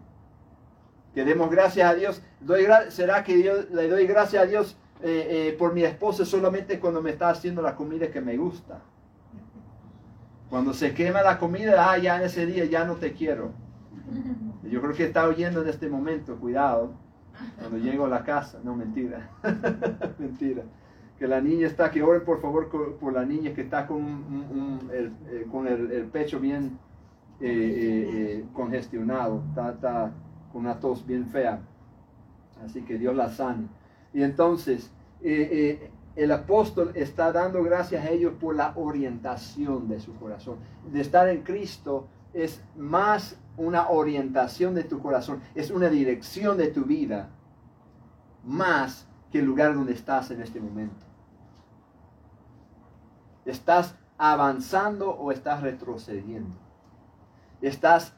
Que 1.13 1.25
demos 1.25 1.51
gracias 1.51 1.91
a 1.91 1.95
Dios. 1.95 2.23
Doy, 2.41 2.65
¿Será 2.91 3.25
que 3.25 3.67
le 3.71 3.89
doy 3.89 4.07
gracias 4.07 4.45
a 4.45 4.47
Dios 4.47 4.77
eh, 5.03 5.49
eh, 5.49 5.57
por 5.59 5.75
mi 5.75 5.83
esposa 5.83 6.25
solamente 6.25 6.79
cuando 6.79 7.03
me 7.03 7.11
está 7.11 7.31
haciendo 7.31 7.61
la 7.61 7.75
comida 7.75 8.09
que 8.09 8.21
me 8.21 8.37
gusta? 8.37 8.83
Cuando 10.49 10.73
se 10.73 10.95
quema 10.95 11.23
la 11.23 11.41
comida, 11.41 11.91
ah, 11.91 11.99
ya 11.99 12.19
en 12.19 12.23
ese 12.23 12.47
día 12.47 12.65
ya 12.67 12.85
no 12.85 12.95
te 12.95 13.13
quiero. 13.15 13.51
Yo 14.63 14.81
creo 14.81 14.95
que 14.95 15.05
está 15.05 15.27
oyendo 15.27 15.63
en 15.63 15.69
este 15.69 15.89
momento, 15.89 16.37
cuidado. 16.37 16.93
Cuando 17.59 17.79
llego 17.79 18.07
a 18.07 18.09
la 18.09 18.25
casa, 18.25 18.59
no, 18.63 18.75
mentira, 18.75 19.31
mentira. 20.19 20.63
Que 21.19 21.27
la 21.27 21.41
niña 21.41 21.67
está, 21.67 21.91
que 21.91 22.03
oren 22.03 22.25
por 22.25 22.41
favor 22.41 22.69
por 22.99 23.13
la 23.13 23.25
niña 23.25 23.53
que 23.53 23.63
está 23.63 23.87
con, 23.87 24.89
el, 24.93 25.13
eh, 25.29 25.47
con 25.51 25.67
el, 25.67 26.05
pecho 26.07 26.39
bien 26.39 26.79
eh, 27.41 28.11
eh, 28.41 28.45
congestionado, 28.53 29.43
está, 29.49 30.13
con 30.53 30.63
una 30.63 30.79
tos 30.79 31.05
bien 31.05 31.27
fea. 31.27 31.61
Así 32.65 32.83
que 32.83 32.99
Dios 32.99 33.17
la 33.17 33.31
sane. 33.31 33.67
Y 34.13 34.23
entonces, 34.23 34.91
el 35.21 36.33
apóstol 36.33 36.93
está 36.95 37.33
dando 37.33 37.63
gracias 37.63 38.05
a 38.05 38.11
ellos 38.11 38.35
por 38.41 38.55
la 38.55 38.73
orientación 38.77 39.89
de 39.89 40.01
su 40.01 40.15
corazón. 40.15 40.59
De 40.93 41.01
estar 41.01 41.29
en 41.29 41.43
Cristo 41.43 42.07
es 42.33 42.63
más 42.77 43.37
una 43.59 43.91
orientación 43.91 44.75
de 44.75 44.85
tu 44.85 45.01
corazón, 45.01 45.43
es 45.55 45.71
una 45.71 45.89
dirección 45.89 46.57
de 46.57 46.69
tu 46.69 46.85
vida, 46.85 47.29
más 48.45 49.07
que 49.31 49.41
el 49.41 49.45
lugar 49.45 49.75
donde 49.75 49.93
estás 49.93 50.31
en 50.31 50.41
este 50.41 50.61
momento. 50.61 51.05
¿Estás 53.45 53.95
avanzando 54.17 55.11
o 55.11 55.33
estás 55.33 55.61
retrocediendo? 55.61 56.57
¿Estás 57.61 58.15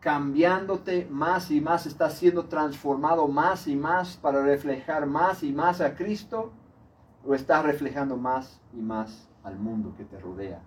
cambiándote 0.00 1.06
más 1.10 1.50
y 1.50 1.60
más? 1.60 1.86
¿Estás 1.86 2.14
siendo 2.14 2.46
transformado 2.46 3.28
más 3.28 3.66
y 3.68 3.76
más 3.76 4.16
para 4.16 4.42
reflejar 4.42 5.06
más 5.06 5.42
y 5.42 5.52
más 5.52 5.80
a 5.80 5.94
Cristo? 5.94 6.52
¿O 7.26 7.34
estás 7.34 7.64
reflejando 7.64 8.16
más 8.16 8.60
y 8.72 8.80
más 8.80 9.28
al 9.44 9.56
mundo 9.58 9.94
que 9.96 10.04
te 10.04 10.18
rodea? 10.18 10.60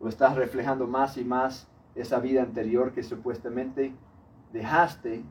¿O 0.00 0.08
estás 0.08 0.34
reflejando 0.34 0.86
más 0.86 1.18
y 1.18 1.24
más 1.24 1.69
esa 1.94 2.18
vida 2.20 2.42
anterior 2.42 2.92
que 2.92 3.02
supuestamente 3.02 3.92
dejaste, 4.52 5.24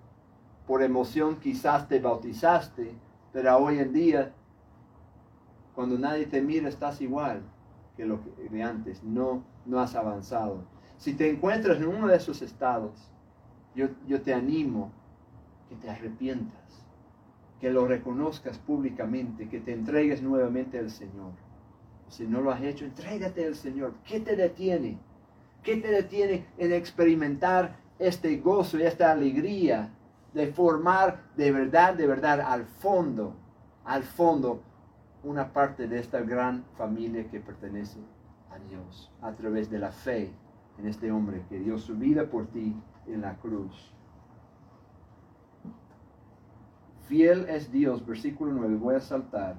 por 0.68 0.84
emoción 0.84 1.38
quizás 1.40 1.88
te 1.88 2.00
bautizaste, 2.00 2.94
pero 3.34 3.58
hoy 3.58 3.80
en 3.80 3.94
día, 3.94 4.34
cuando 5.74 5.98
nadie 5.98 6.26
te 6.26 6.42
mira, 6.42 6.70
estás 6.70 7.02
igual 7.02 7.42
que 7.96 8.06
lo 8.06 8.20
de 8.52 8.64
antes, 8.64 9.04
no, 9.04 9.44
no 9.66 9.80
has 9.80 9.96
avanzado. 9.96 10.64
Si 10.98 11.14
te 11.14 11.30
encuentras 11.30 11.78
en 11.78 11.88
uno 11.88 12.08
de 12.08 12.18
esos 12.18 12.42
estados, 12.42 13.10
yo, 13.76 13.88
yo 14.08 14.22
te 14.22 14.34
animo 14.34 14.92
que 15.70 15.76
te 15.76 15.90
arrepientas, 15.90 16.86
que 17.60 17.70
lo 17.70 17.88
reconozcas 17.88 18.58
públicamente, 18.58 19.50
que 19.50 19.60
te 19.60 19.74
entregues 19.74 20.22
nuevamente 20.22 20.80
al 20.80 20.90
Señor. 20.90 21.34
Si 22.08 22.26
no 22.26 22.42
lo 22.42 22.52
has 22.52 22.62
hecho, 22.62 22.86
entrégate 22.86 23.46
al 23.46 23.56
Señor. 23.56 23.94
¿Qué 24.04 24.20
te 24.20 24.36
detiene? 24.36 24.98
¿Qué 25.64 25.78
te 25.78 25.90
detiene 25.90 26.46
en 26.58 26.74
experimentar 26.74 27.78
este 28.00 28.38
gozo 28.38 28.78
y 28.78 28.84
esta 28.84 29.12
alegría 29.12 29.92
de 30.34 30.48
formar 30.48 31.24
de 31.36 31.52
verdad, 31.52 31.94
de 31.96 32.08
verdad, 32.08 32.42
al 32.42 32.66
fondo, 32.66 33.36
al 33.84 34.04
fondo, 34.04 34.62
una 35.24 35.52
parte 35.52 35.88
de 35.88 36.00
esta 36.00 36.22
gran 36.22 36.64
familia 36.78 37.30
que 37.30 37.42
pertenece 37.42 38.00
a 38.52 38.58
Dios 38.70 39.12
a 39.22 39.34
través 39.34 39.70
de 39.70 39.80
la 39.80 39.92
fe 39.92 40.32
en 40.78 40.88
este 40.88 41.12
hombre 41.12 41.44
que 41.50 41.60
dio 41.60 41.78
su 41.78 41.98
vida 41.98 42.30
por 42.30 42.48
ti 42.48 42.76
en 43.08 43.22
la 43.22 43.36
cruz? 43.36 43.94
Fiel 47.08 47.50
es 47.50 47.72
Dios, 47.72 48.06
versículo 48.06 48.54
9, 48.54 48.76
voy 48.76 48.96
a 48.96 49.02
saltar 49.02 49.56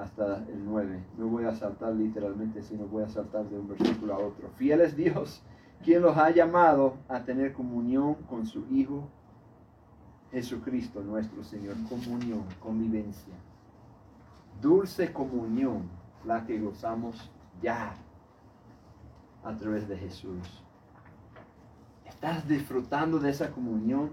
hasta 0.00 0.44
el 0.48 0.64
9. 0.64 1.04
No 1.18 1.28
voy 1.28 1.44
a 1.44 1.54
saltar 1.54 1.94
literalmente, 1.94 2.62
sino 2.62 2.86
voy 2.86 3.04
a 3.04 3.08
saltar 3.08 3.48
de 3.48 3.58
un 3.58 3.68
versículo 3.68 4.14
a 4.14 4.18
otro. 4.18 4.48
Fiel 4.56 4.80
es 4.80 4.96
Dios, 4.96 5.42
quien 5.84 6.02
los 6.02 6.16
ha 6.16 6.30
llamado 6.30 6.94
a 7.08 7.20
tener 7.20 7.52
comunión 7.52 8.14
con 8.28 8.46
su 8.46 8.66
Hijo 8.70 9.08
Jesucristo 10.30 11.02
nuestro 11.02 11.42
Señor. 11.44 11.76
Comunión, 11.88 12.44
convivencia. 12.60 13.34
Dulce 14.60 15.12
comunión, 15.12 15.88
la 16.24 16.44
que 16.44 16.58
gozamos 16.58 17.30
ya 17.62 17.94
a 19.44 19.56
través 19.56 19.88
de 19.88 19.96
Jesús. 19.96 20.62
¿Estás 22.04 22.46
disfrutando 22.48 23.18
de 23.18 23.30
esa 23.30 23.50
comunión? 23.50 24.12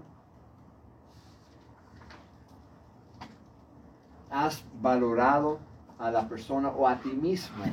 ¿Has 4.30 4.64
valorado 4.80 5.58
a 5.98 6.10
la 6.10 6.28
persona 6.28 6.68
o 6.68 6.88
a 6.88 6.96
ti 6.96 7.10
mismo 7.10 7.64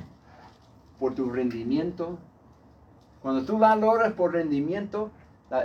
por 1.00 1.16
tu 1.16 1.30
rendimiento. 1.30 2.18
Cuando 3.22 3.44
tú 3.44 3.58
valoras 3.58 4.14
por 4.14 4.34
rendimiento, 4.34 5.12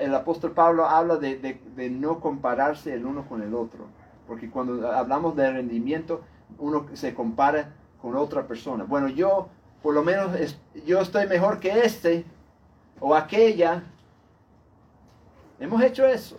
el 0.01 0.15
apóstol 0.15 0.53
Pablo 0.53 0.87
habla 0.87 1.17
de, 1.17 1.91
no 1.91 2.21
compararse 2.21 2.95
el 2.95 3.07
uno 3.07 3.29
con 3.29 3.43
el 3.43 3.55
otro. 3.55 3.87
Porque 4.27 4.51
cuando 4.51 4.91
hablamos 4.91 5.37
de 5.37 5.53
rendimiento, 5.53 6.23
uno 6.59 6.87
se 6.95 7.15
compara 7.15 7.73
con 8.01 8.17
otra 8.17 8.47
persona. 8.47 8.85
Bueno, 8.85 9.09
yo, 9.09 9.49
por 9.83 9.95
lo 9.95 10.03
menos, 10.03 10.31
yo 10.85 11.01
estoy 11.01 11.27
mejor 11.27 11.61
que 11.61 11.85
este 11.85 12.25
o 12.99 13.15
aquella. 13.15 13.85
Hemos 15.61 15.83
hecho 15.83 16.07
eso. 16.07 16.39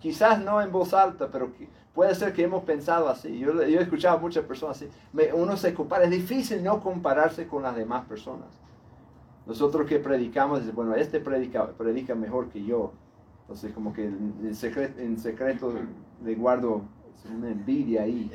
Quizás 0.00 0.40
no 0.40 0.60
en 0.60 0.72
voz 0.72 0.92
alta, 0.92 1.28
pero 1.30 1.52
Puede 1.94 2.14
ser 2.14 2.32
que 2.32 2.44
hemos 2.44 2.64
pensado 2.64 3.08
así. 3.08 3.38
Yo, 3.38 3.60
he 3.60 3.74
escuchado 3.74 4.16
a 4.16 4.20
muchas 4.20 4.44
personas 4.44 4.76
así. 4.76 4.88
uno 5.34 5.56
se 5.56 5.74
compara. 5.74 6.04
Es 6.04 6.10
difícil 6.10 6.62
no 6.62 6.80
compararse 6.80 7.46
con 7.46 7.62
las 7.62 7.76
demás 7.76 8.06
personas. 8.06 8.48
Nosotros 9.46 9.86
que 9.86 9.98
predicamos, 9.98 10.72
bueno, 10.74 10.94
este 10.94 11.20
predica, 11.20 11.66
predica 11.72 12.14
mejor 12.14 12.48
que 12.48 12.64
yo. 12.64 12.92
Entonces 13.42 13.72
como 13.72 13.92
que 13.92 14.04
en 14.04 14.54
secreto, 14.54 15.00
en 15.00 15.18
secreto 15.18 15.74
le 16.24 16.34
guardo 16.34 16.82
una 17.30 17.50
envidia 17.50 18.02
ahí. 18.02 18.30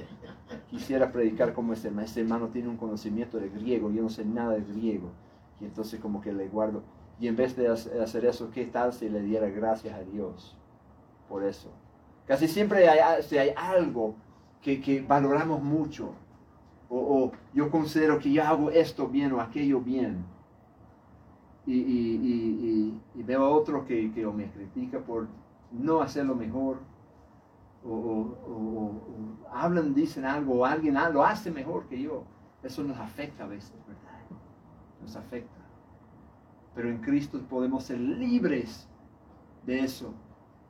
Quisiera 0.70 1.12
predicar 1.12 1.54
como 1.54 1.74
ese, 1.74 1.91
ese 2.04 2.22
hermano 2.22 2.50
tiene 2.50 2.70
un 2.70 2.78
conocimiento 2.78 3.39
de 3.39 3.50
griego, 3.50 3.91
yo 3.91 4.04
no 4.04 4.10
sé 4.10 4.24
nada 4.24 4.54
de 4.54 4.62
griego. 4.62 5.10
Y 5.60 5.65
entonces 5.65 6.00
como 6.00 6.22
que 6.22 6.32
le 6.32 6.48
guardo. 6.48 6.84
Y 7.20 7.28
en 7.28 7.36
vez 7.36 7.56
de 7.56 7.67
hacer 7.67 8.26
eso, 8.26 8.52
¿qué 8.52 8.65
tal 8.65 8.93
si 8.93 9.10
le 9.10 9.22
diera 9.22 9.50
gracias 9.50 9.96
a 9.96 10.02
Dios 10.02 10.56
por 11.28 11.43
eso? 11.43 11.72
Casi 12.27 12.47
siempre 12.47 12.89
hay, 12.89 12.99
hay 13.37 13.53
algo 13.55 14.15
que, 14.61 14.81
que 14.81 15.01
valoramos 15.01 15.63
mucho, 15.63 16.13
o, 16.89 16.97
o, 16.97 17.31
yo 17.53 17.71
considero 17.71 18.19
que 18.19 18.31
yo 18.31 18.43
hago 18.43 18.69
esto 18.69 19.07
bien 19.07 19.31
o 19.31 19.41
aquello 19.41 19.79
bien, 19.79 20.25
y, 21.65 21.73
y, 21.73 22.15
y, 22.15 23.01
y 23.15 23.23
veo 23.23 23.45
a 23.45 23.49
otro 23.49 23.85
que, 23.85 24.11
que 24.13 24.25
me 24.27 24.49
critica 24.51 24.99
por 24.99 25.27
no 25.71 26.01
hacerlo 26.01 26.35
mejor, 26.35 26.79
o, 27.85 27.91
o, 27.91 28.91
hablan, 29.53 29.93
dicen 29.93 30.25
algo, 30.25 30.55
o 30.55 30.65
alguien 30.65 30.97
lo 31.13 31.23
hace 31.23 31.49
mejor 31.49 31.87
que 31.87 32.01
yo, 32.01 32.23
eso 32.63 32.83
nos 32.83 32.97
afecta 32.97 33.45
a 33.45 33.47
veces, 33.47 33.73
¿verdad? 33.87 34.19
Nos 35.01 35.15
afecta. 35.15 35.55
Pero 36.75 36.89
en 36.89 36.97
Cristo 36.97 37.39
podemos 37.49 37.85
ser 37.85 37.99
libres 37.99 38.87
de 39.65 39.79
eso, 39.79 40.13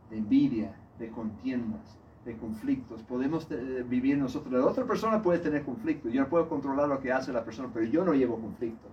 de 0.09 0.17
envidia, 0.17 0.75
de 0.99 1.09
contiendas, 1.09 1.97
de 2.25 2.37
conflictos. 2.37 3.03
Podemos 3.03 3.47
eh, 3.51 3.85
vivir 3.87 4.17
nosotros. 4.17 4.53
La 4.53 4.65
otra 4.65 4.85
persona 4.85 5.21
puede 5.21 5.39
tener 5.39 5.63
conflicto. 5.63 6.09
Yo 6.09 6.21
no 6.21 6.29
puedo 6.29 6.49
controlar 6.49 6.87
lo 6.87 6.99
que 6.99 7.11
hace 7.11 7.31
la 7.31 7.43
persona, 7.43 7.69
pero 7.73 7.85
yo 7.85 8.03
no 8.03 8.13
llevo 8.13 8.39
conflicto. 8.39 8.87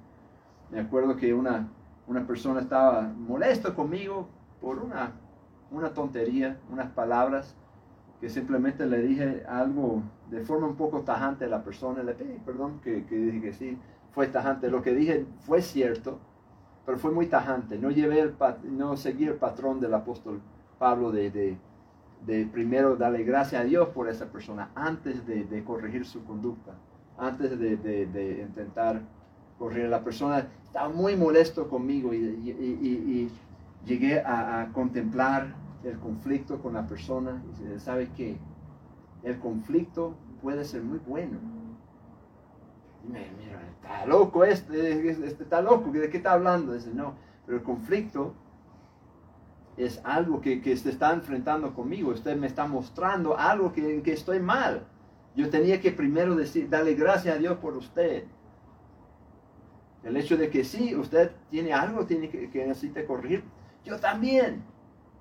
Me 0.71 0.81
acuerdo 0.81 1.17
que 1.17 1.35
una, 1.35 1.69
una 2.07 2.27
persona 2.27 2.61
estaba 2.61 3.03
molesta 3.03 3.75
conmigo 3.75 4.29
por 4.61 4.79
una, 4.79 5.13
una 5.71 5.93
tontería, 5.93 6.59
unas 6.71 6.91
palabras 6.91 7.55
que 8.21 8.29
simplemente 8.29 8.87
le 8.87 9.03
dije 9.03 9.45
algo 9.47 10.03
de 10.31 10.41
forma 10.41 10.67
un 10.67 10.77
poco 10.77 11.01
tajante 11.01 11.45
a 11.45 11.49
la 11.49 11.63
persona. 11.63 12.03
Le 12.03 12.15
pedí 12.15 12.39
perdón 12.45 12.81
que, 12.81 13.05
que 13.05 13.17
dije 13.17 13.41
que 13.41 13.53
sí, 13.53 13.79
fue 14.13 14.29
tajante. 14.29 14.71
Lo 14.71 14.83
que 14.83 14.95
dije 14.95 15.27
fue 15.41 15.61
cierto 15.61 16.19
pero 16.85 16.99
fue 16.99 17.11
muy 17.11 17.27
tajante. 17.27 17.79
No, 17.79 17.91
llevé 17.91 18.21
el, 18.21 18.35
no 18.65 18.97
seguí 18.97 19.25
el 19.25 19.35
patrón 19.35 19.81
del 19.81 19.95
apóstol 19.95 20.41
Pablo 20.79 21.13
de, 21.13 21.31
de, 21.31 21.57
primero 22.53 22.97
darle 22.97 23.25
gracias 23.25 23.61
a 23.61 23.65
Dios 23.65 23.89
por 23.89 24.09
esa 24.09 24.27
persona 24.27 24.71
antes 24.75 25.27
de, 25.27 25.65
corregir 25.65 26.07
su 26.07 26.25
conducta, 26.25 26.75
antes 27.19 27.59
de, 27.59 28.43
intentar 28.43 29.01
corregir. 29.59 29.89
La 29.89 30.03
persona 30.03 30.47
estaba 30.65 30.89
muy 30.89 31.17
molesto 31.17 31.69
conmigo 31.69 32.13
y, 32.15 32.19
y, 32.19 33.31
llegué 33.85 34.21
a, 34.21 34.71
contemplar 34.73 35.55
el 35.85 35.99
conflicto 35.99 36.63
con 36.63 36.73
la 36.73 36.87
persona 36.87 37.43
y 37.51 37.79
sabe 37.79 38.09
que 38.17 38.39
el 39.23 39.39
conflicto 39.39 40.15
puede 40.41 40.65
ser 40.65 40.83
muy 40.83 40.99
bueno 41.07 41.39
mira, 43.09 43.61
está 43.71 44.07
loco 44.07 44.45
este, 44.45 45.09
este, 45.09 45.43
está 45.43 45.63
loco, 45.63 45.91
¿de 45.91 46.09
qué 46.09 46.17
está 46.17 46.33
hablando? 46.33 46.73
Dice, 46.73 46.93
no, 46.95 47.15
pero 47.47 47.59
el 47.59 47.65
conflicto 47.65 48.35
es 49.77 50.01
algo 50.05 50.41
que, 50.41 50.61
que 50.61 50.77
se 50.77 50.91
está 50.91 51.13
enfrentando 51.13 51.75
conmigo, 51.75 52.11
usted 52.11 52.37
me 52.37 52.47
está 52.47 52.67
mostrando 52.67 53.37
algo 53.37 53.73
que, 53.73 54.03
que 54.03 54.13
estoy 54.13 54.41
mal. 54.41 54.87
Yo 55.35 55.51
tenía 55.51 55.81
que 55.81 55.91
primero 55.91 56.37
decir, 56.37 56.69
darle 56.69 56.95
gracias 56.95 57.37
a 57.37 57.39
Dios 57.39 57.59
por 57.59 57.77
usted. 57.77 58.25
El 60.05 60.17
hecho 60.17 60.37
de 60.37 60.51
que 60.51 60.65
sí, 60.65 60.95
usted 60.95 61.33
tiene 61.51 61.73
algo 61.73 62.07
tiene 62.07 62.29
que, 62.29 62.51
que 62.51 62.67
necesita 62.67 63.05
corregir. 63.07 63.43
Yo 63.85 63.99
también. 63.99 64.63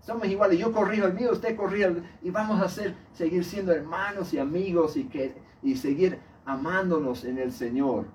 Somos 0.02 0.28
iguales. 0.28 0.60
Yo 0.60 0.72
corrijo 0.72 1.08
el 1.08 1.14
mío, 1.14 1.32
usted 1.32 1.56
corrige 1.56 1.86
el 1.86 2.04
Y 2.22 2.30
vamos 2.30 2.62
a 2.62 2.66
hacer, 2.66 2.94
seguir 3.14 3.46
siendo 3.46 3.72
hermanos 3.72 4.34
y 4.34 4.40
amigos 4.40 4.98
y, 4.98 5.06
que, 5.06 5.34
y 5.62 5.78
seguir 5.78 6.20
amándonos 6.46 7.24
en 7.24 7.38
el 7.38 7.54
Señor. 7.54 8.06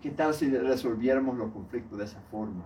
¿Qué 0.00 0.10
tal 0.10 0.34
si 0.34 0.50
resolviéramos 0.50 1.36
los 1.36 1.52
conflictos 1.52 1.98
de 1.98 2.04
esa 2.06 2.20
forma? 2.30 2.64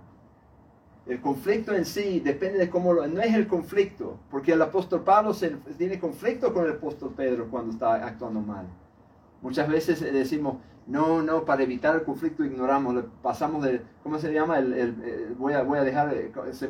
El 1.06 1.20
conflicto 1.20 1.72
en 1.72 1.84
sí 1.84 2.20
depende 2.20 2.58
de 2.58 2.68
cómo 2.68 2.92
lo... 2.92 3.06
No 3.06 3.20
es 3.20 3.32
el 3.34 3.46
conflicto, 3.46 4.18
porque 4.30 4.52
el 4.52 4.62
apóstol 4.62 5.02
Pablo 5.04 5.32
se, 5.32 5.50
tiene 5.78 6.00
conflicto 6.00 6.52
con 6.52 6.64
el 6.64 6.72
apóstol 6.72 7.12
Pedro 7.16 7.48
cuando 7.48 7.72
está 7.72 7.94
actuando 8.06 8.40
mal. 8.40 8.66
Muchas 9.40 9.68
veces 9.68 10.00
decimos, 10.00 10.56
no, 10.86 11.22
no, 11.22 11.44
para 11.44 11.62
evitar 11.62 11.94
el 11.94 12.02
conflicto 12.02 12.44
ignoramos, 12.44 13.04
pasamos 13.22 13.64
de, 13.64 13.82
¿cómo 14.02 14.18
se 14.18 14.32
llama? 14.32 14.58
El, 14.58 15.34
voy, 15.38 15.52
a, 15.52 15.62
voy 15.62 15.78
a 15.78 15.84
dejar, 15.84 16.12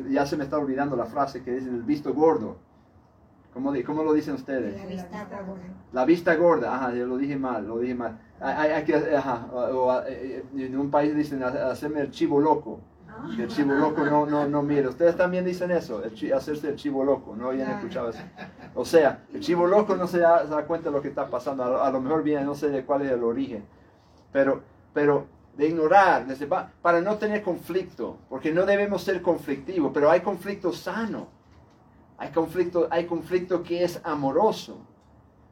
ya 0.09 0.25
se 0.25 0.37
me 0.37 0.43
está 0.43 0.57
olvidando 0.57 0.95
la 0.95 1.05
frase 1.05 1.41
que 1.43 1.53
dice 1.53 1.69
el 1.69 1.83
visto 1.83 2.13
gordo. 2.13 2.57
¿Cómo, 3.53 3.73
¿Cómo, 3.87 4.03
lo 4.03 4.13
dicen 4.13 4.35
ustedes? 4.35 4.77
La 4.77 4.85
vista 4.85 5.23
gorda. 5.47 5.63
La 5.91 6.05
vista 6.05 6.35
gorda, 6.35 6.75
ajá, 6.75 6.93
yo 6.93 7.07
lo 7.07 7.17
dije 7.17 7.37
mal, 7.37 7.67
lo 7.67 7.79
dije 7.79 7.95
mal. 7.95 8.19
Hay, 8.39 8.83
que, 8.83 8.93
ajá, 8.95 9.47
o, 9.51 9.99
eh, 10.07 10.43
en 10.55 10.77
un 10.77 10.91
país 10.91 11.15
dicen 11.15 11.41
hacerme 11.41 12.01
el 12.01 12.11
chivo 12.11 12.39
loco. 12.39 12.79
Ah. 13.19 13.29
El 13.37 13.47
chivo 13.47 13.73
loco 13.73 14.05
no, 14.05 14.25
no, 14.25 14.47
no 14.47 14.61
mire. 14.61 14.87
Ustedes 14.87 15.15
también 15.15 15.45
dicen 15.45 15.71
eso, 15.71 16.03
el 16.03 16.33
hacerse 16.33 16.69
el 16.69 16.75
chivo 16.75 17.03
loco, 17.03 17.35
no 17.35 17.49
habían 17.49 17.71
escuchado 17.71 18.09
eso. 18.09 18.19
O 18.75 18.85
sea, 18.85 19.23
el 19.33 19.39
chivo 19.39 19.65
loco 19.67 19.95
no 19.95 20.07
se 20.07 20.19
da, 20.19 20.45
cuenta 20.65 20.89
de 20.89 20.95
lo 20.95 21.01
que 21.01 21.07
está 21.09 21.29
pasando, 21.29 21.81
a, 21.81 21.91
lo 21.91 22.01
mejor 22.01 22.23
viene, 22.23 22.43
no 22.43 22.55
sé 22.55 22.69
de 22.69 22.85
cuál 22.85 23.01
es 23.03 23.11
el 23.11 23.23
origen. 23.23 23.65
Pero, 24.31 24.61
pero 24.93 25.25
de 25.57 25.67
ignorar, 25.67 26.25
para 26.81 27.01
no 27.01 27.15
tener 27.15 27.41
conflicto, 27.41 28.17
porque 28.29 28.51
no 28.51 28.65
debemos 28.65 29.01
ser 29.01 29.21
conflictivos, 29.21 29.91
pero 29.93 30.11
hay 30.11 30.21
conflicto 30.21 30.71
sano. 30.71 31.27
Hay 32.19 32.29
conflicto, 32.31 32.87
hay 32.89 33.05
conflicto 33.05 33.63
que 33.63 33.83
es 33.83 34.01
amoroso. 34.03 34.79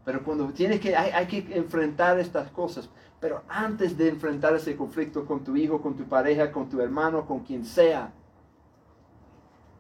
Pero 0.06 0.24
cuando 0.24 0.48
tienes 0.54 0.80
que, 0.80 0.96
hay, 0.96 1.12
hay, 1.12 1.26
que 1.26 1.58
enfrentar 1.58 2.20
estas 2.20 2.50
cosas. 2.52 2.90
Pero 3.20 3.42
antes 3.50 3.98
de 3.98 4.10
enfrentar 4.10 4.54
ese 4.56 4.76
conflicto 4.76 5.26
con 5.26 5.44
tu 5.44 5.56
hijo, 5.56 5.82
con 5.82 5.96
tu 5.96 6.04
pareja, 6.04 6.52
con 6.52 6.70
tu 6.70 6.80
hermano, 6.80 7.26
con 7.26 7.40
quien 7.40 7.66
sea, 7.66 8.14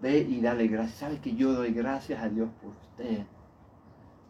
ve 0.01 0.17
y 0.17 0.41
dale 0.41 0.67
gracias. 0.67 0.97
Sabe 0.97 1.19
que 1.19 1.35
yo 1.35 1.53
doy 1.53 1.71
gracias 1.71 2.21
a 2.23 2.29
Dios 2.29 2.49
por 2.61 2.71
usted, 2.71 3.25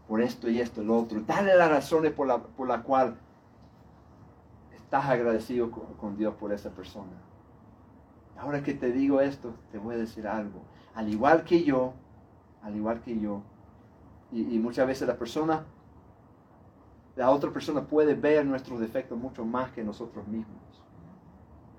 por 0.08 0.22
esto 0.22 0.50
y 0.50 0.60
esto 0.60 0.82
y 0.82 0.86
lo 0.86 0.98
otro. 0.98 1.22
Dale 1.22 1.56
las 1.56 1.70
razones 1.70 2.12
por 2.12 2.28
la, 2.28 2.40
por 2.40 2.68
la 2.68 2.84
cual 2.84 3.16
estás 4.76 5.06
agradecido 5.06 5.72
con, 5.72 5.94
con 5.94 6.18
Dios 6.18 6.36
por 6.36 6.52
esa 6.52 6.72
persona. 6.72 7.14
Ahora 8.38 8.62
que 8.62 8.74
te 8.74 8.92
digo 8.92 9.22
esto, 9.22 9.54
te 9.72 9.78
voy 9.78 9.96
a 9.96 9.98
decir 9.98 10.28
algo. 10.28 10.62
Al 10.94 11.10
igual 11.10 11.46
que 11.46 11.64
yo, 11.64 11.94
al 12.62 12.76
igual 12.76 13.02
que 13.02 13.20
yo. 13.20 13.42
Y, 14.32 14.60
muchas 14.60 14.88
veces 14.88 15.08
la 15.08 15.18
persona, 15.18 15.66
la 17.16 17.30
otra 17.32 17.52
persona 17.52 17.82
puede 17.82 18.14
ver 18.14 18.46
nuestros 18.46 18.80
defectos 18.80 19.18
mucho 19.18 19.46
más 19.46 19.72
que 19.72 19.84
nosotros 19.84 20.28
mismos. 20.28 20.60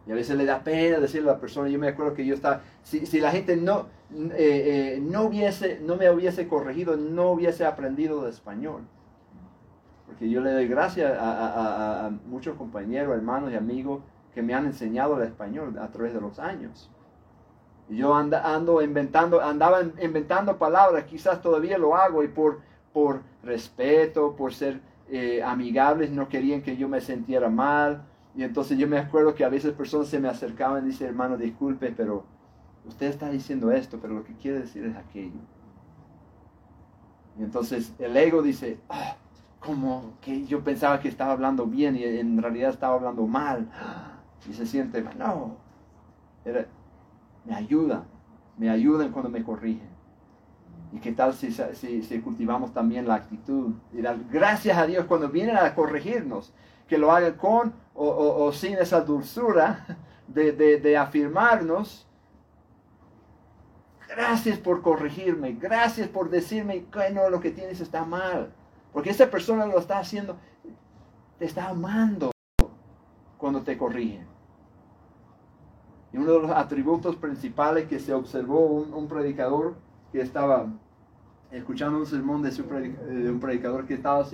Y 0.06 0.12
a 0.12 0.14
veces 0.14 0.36
le 0.36 0.44
da 0.44 0.62
pena 0.62 0.98
decirle 0.98 1.30
a 1.30 1.34
la 1.34 1.40
persona, 1.40 1.68
yo 1.68 1.78
me 1.78 1.88
acuerdo 1.88 2.14
que 2.14 2.24
yo 2.24 2.34
estaba, 2.34 2.62
si, 2.82 3.06
si 3.06 3.20
la 3.20 3.32
gente 3.32 3.56
no, 3.56 3.86
eh, 4.14 4.96
eh, 4.96 5.00
no, 5.02 5.24
hubiese, 5.24 5.80
no 5.80 5.96
me 5.96 6.08
hubiese 6.10 6.46
corregido, 6.46 6.96
no 6.96 7.32
hubiese 7.32 7.66
aprendido 7.66 8.24
de 8.24 8.30
español. 8.30 8.82
Porque 10.06 10.30
yo 10.30 10.40
le 10.40 10.52
doy 10.52 10.68
gracias 10.68 11.12
a, 11.18 12.06
a 12.06 12.10
muchos 12.10 12.56
compañeros, 12.56 13.16
hermanos 13.16 13.52
y 13.52 13.56
amigos 13.56 14.00
que 14.32 14.42
me 14.42 14.54
han 14.54 14.66
enseñado 14.66 15.20
el 15.20 15.26
español 15.26 15.76
a 15.78 15.88
través 15.88 16.14
de 16.14 16.20
los 16.20 16.38
años. 16.38 16.88
Yo 17.88 18.14
ando 18.14 18.82
inventando, 18.82 19.40
andaba 19.40 19.80
inventando 20.00 20.56
palabras, 20.58 21.04
quizás 21.04 21.40
todavía 21.40 21.78
lo 21.78 21.96
hago 21.96 22.22
y 22.24 22.28
por, 22.28 22.60
por 22.92 23.22
respeto, 23.42 24.34
por 24.36 24.52
ser 24.52 24.80
eh, 25.08 25.42
amigables, 25.42 26.10
no 26.10 26.28
querían 26.28 26.62
que 26.62 26.76
yo 26.76 26.88
me 26.88 27.00
sintiera 27.00 27.48
mal. 27.48 28.02
Y 28.34 28.42
entonces 28.42 28.76
yo 28.78 28.86
me 28.86 28.98
acuerdo 28.98 29.34
que 29.34 29.44
a 29.44 29.48
veces 29.48 29.72
personas 29.72 30.08
se 30.08 30.20
me 30.20 30.28
acercaban 30.28 30.84
y 30.84 30.88
dicen, 30.88 31.08
hermano, 31.08 31.36
disculpe, 31.36 31.92
pero 31.96 32.24
usted 32.86 33.06
está 33.06 33.30
diciendo 33.30 33.70
esto, 33.72 33.98
pero 34.00 34.14
lo 34.14 34.24
que 34.24 34.34
quiere 34.34 34.60
decir 34.60 34.84
es 34.84 34.96
aquello. 34.96 35.40
Y 37.38 37.42
entonces 37.42 37.92
el 37.98 38.16
ego 38.16 38.42
dice, 38.42 38.78
ah, 38.88 39.16
como 39.60 40.14
que 40.20 40.44
yo 40.46 40.62
pensaba 40.62 41.00
que 41.00 41.08
estaba 41.08 41.32
hablando 41.32 41.66
bien 41.66 41.96
y 41.96 42.04
en 42.04 42.40
realidad 42.40 42.70
estaba 42.70 42.94
hablando 42.94 43.26
mal. 43.26 43.68
Y 44.48 44.52
se 44.52 44.66
siente, 44.66 45.02
no, 45.18 45.56
era, 46.44 46.66
me 47.44 47.54
ayudan, 47.54 48.04
me 48.56 48.70
ayudan 48.70 49.10
cuando 49.12 49.30
me 49.30 49.42
corrigen. 49.42 49.95
¿Y 50.96 50.98
qué 50.98 51.12
tal 51.12 51.34
si, 51.34 51.52
si, 51.52 52.20
cultivamos 52.22 52.72
también 52.72 53.06
la 53.06 53.16
actitud? 53.16 53.74
Gracias 54.30 54.78
a 54.78 54.86
Dios 54.86 55.04
cuando 55.04 55.28
vienen 55.28 55.58
a 55.58 55.74
corregirnos, 55.74 56.54
que 56.88 56.96
lo 56.96 57.12
hagan 57.12 57.34
con 57.34 57.74
o, 57.94 58.50
sin 58.50 58.78
esa 58.78 59.02
dulzura 59.02 59.84
de, 60.26 60.52
de, 60.52 60.96
afirmarnos. 60.96 62.08
Gracias 64.08 64.58
por 64.58 64.80
corregirme, 64.80 65.52
gracias 65.52 66.08
por 66.08 66.30
decirme 66.30 66.86
que 66.86 67.10
no, 67.12 67.28
lo 67.28 67.40
que 67.40 67.50
tienes 67.50 67.82
está 67.82 68.06
mal. 68.06 68.54
Porque 68.94 69.10
esa 69.10 69.30
persona 69.30 69.66
lo 69.66 69.78
está 69.78 69.98
haciendo, 69.98 70.38
te 71.38 71.44
está 71.44 71.68
amando 71.68 72.30
cuando 73.36 73.60
te 73.60 73.76
corrigen. 73.76 74.26
Y 76.14 76.16
uno 76.16 76.32
de 76.32 76.40
los 76.40 76.50
atributos 76.52 77.16
principales 77.16 77.86
que 77.86 78.00
se 78.00 78.14
observó 78.14 78.60
un, 78.60 78.94
un 78.94 79.06
predicador 79.08 79.74
que 80.10 80.22
estaba 80.22 80.66
escuchando 81.50 81.98
un 81.98 82.06
sermón 82.06 82.42
de, 82.42 82.50
su 82.50 82.64
de 82.64 83.30
un 83.30 83.40
predicador 83.40 83.86
que 83.86 83.94
estaba 83.94 84.24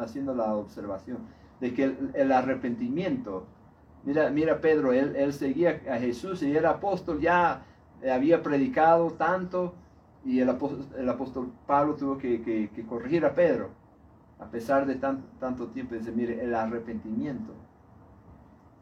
haciendo 0.00 0.34
la 0.34 0.54
observación 0.54 1.18
de 1.60 1.74
que 1.74 1.84
el, 1.84 2.10
el 2.14 2.32
arrepentimiento, 2.32 3.46
mira, 4.04 4.30
mira 4.30 4.60
Pedro, 4.60 4.92
él, 4.92 5.32
seguía 5.32 5.80
a 5.90 5.98
Jesús 5.98 6.42
y 6.42 6.56
era 6.56 6.70
apóstol, 6.70 7.20
ya 7.20 7.62
había 8.10 8.42
predicado 8.42 9.12
tanto 9.12 9.74
y 10.24 10.40
el 10.40 10.48
apóstol, 10.48 10.86
el 10.98 11.08
apóstol 11.08 11.52
Pablo 11.66 11.94
tuvo 11.94 12.18
que, 12.18 12.42
que, 12.42 12.86
corregir 12.86 13.24
a 13.24 13.34
Pedro, 13.34 13.70
a 14.38 14.46
pesar 14.46 14.86
de 14.86 14.96
tan, 14.96 15.22
tanto 15.38 15.68
tiempo. 15.68 15.94
Dice, 15.94 16.12
mire, 16.12 16.42
el 16.42 16.54
arrepentimiento, 16.54 17.52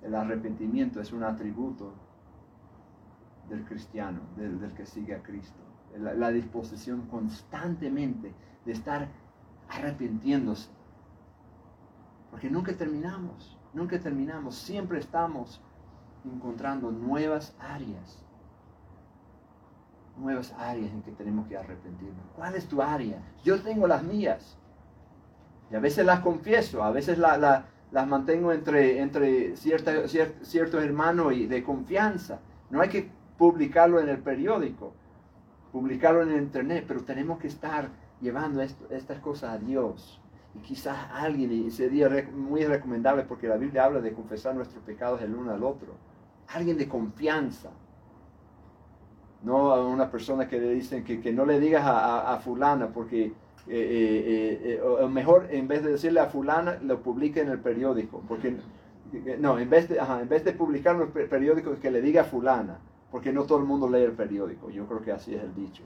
el 0.02 0.14
arrepentimiento 0.14 1.00
es 1.00 1.12
un 1.12 1.24
atributo 1.24 1.92
del 3.48 3.64
cristiano, 3.64 4.20
del 4.36 4.72
que 4.74 4.86
sigue 4.86 5.14
a 5.14 5.22
Cristo 5.22 5.71
la, 5.98 6.31
disposición 6.31 7.02
constantemente 7.09 8.33
de 8.64 8.72
estar 8.72 9.09
arrepintiéndose. 9.68 10.68
Porque 12.31 12.50
nunca 12.50 12.72
terminamos, 12.72 13.59
nunca 13.74 13.98
terminamos, 14.00 14.57
siempre 14.57 14.98
estamos 14.98 15.61
encontrando 16.24 16.90
nuevas 16.90 17.55
áreas, 17.59 18.22
nuevas 20.16 20.52
áreas 20.59 20.90
en 20.92 21.02
que 21.02 21.12
tenemos 21.12 21.46
que 21.48 21.57
arrepentirnos. 21.57 22.24
¿Cuál 22.37 22.55
es 22.55 22.66
tu 22.66 22.81
área? 22.81 23.18
Yo 23.44 23.61
tengo 23.61 23.87
las 23.87 24.02
mías. 24.02 24.57
Y 25.70 25.74
a 25.74 25.81
veces 25.81 26.05
las 26.05 26.20
confieso, 26.20 26.83
a 26.83 26.90
veces 26.90 27.18
las 27.18 28.07
mantengo 28.07 28.52
entre, 28.52 29.00
entre 29.00 29.57
cierta, 29.57 30.07
ciertos 30.09 30.83
hermanos 30.83 31.33
y 31.33 31.46
de 31.46 31.62
confianza. 31.62 32.40
No 32.70 32.81
hay 32.81 32.88
que 32.88 33.11
publicarlo 33.38 34.00
en 34.00 34.09
el 34.09 34.18
periódico 34.18 34.94
publicarlo 35.72 36.22
en 36.22 36.30
el 36.30 36.42
internet, 36.42 36.85
pero 36.87 37.02
tenemos 37.02 37.38
que 37.38 37.48
estar 37.48 37.88
llevando 38.20 38.62
estas 38.62 39.18
cosas 39.20 39.54
a 39.54 39.58
Dios. 39.58 40.20
Y 40.54 40.58
quizás 40.58 40.96
alguien, 41.12 41.50
y 41.50 41.70
sería 41.70 42.08
muy 42.35 42.64
recomendable 42.64 43.22
porque 43.22 43.48
la 43.48 43.56
Biblia 43.56 43.85
habla 43.85 44.00
de 44.00 44.12
confesar 44.12 44.54
nuestros 44.54 44.85
pecados 44.85 45.22
el 45.22 45.35
uno 45.35 45.52
al 45.52 45.64
otro. 45.64 45.94
Alguien 46.48 46.76
de 46.76 46.87
confianza. 46.88 47.70
No 49.42 49.72
a 49.72 49.85
una 49.85 50.11
persona 50.11 50.46
que 50.46 50.61
le 50.61 50.74
dicen 50.74 51.02
que, 51.02 51.32
no 51.32 51.46
le 51.46 51.58
digas 51.58 51.82
a, 51.85 52.38
fulana 52.44 52.88
porque 52.92 53.24
eh, 53.24 53.32
eh, 53.66 54.61
eh, 54.64 54.80
o 54.82 55.08
mejor 55.08 55.48
en 55.50 55.66
vez 55.66 55.82
de 55.82 55.92
decirle 55.92 56.20
a 56.20 56.26
fulana 56.26 56.78
lo 56.82 57.02
publique 57.02 57.40
en 57.40 57.48
el 57.48 57.58
periódico. 57.58 58.22
Porque, 58.28 58.56
no, 59.40 59.58
en 59.58 59.70
vez 59.70 59.88
de, 59.88 59.96
en 59.96 60.28
vez 60.28 60.44
de 60.44 60.52
publicarlo 60.52 61.11
en 61.12 61.22
el 61.22 61.28
periódico 61.28 61.74
que 61.80 61.90
le 61.90 62.02
diga 62.02 62.22
a 62.22 62.24
fulana 62.24 62.78
porque 63.12 63.31
no 63.31 63.44
todo 63.44 63.59
el 63.59 63.64
mundo 63.64 63.88
lee 63.88 64.05
el 64.05 64.12
periódico. 64.12 64.70
Yo 64.70 64.87
creo 64.87 65.03
que 65.03 65.12
así 65.12 65.35
es 65.35 65.42
el 65.42 65.55
dicho. 65.55 65.83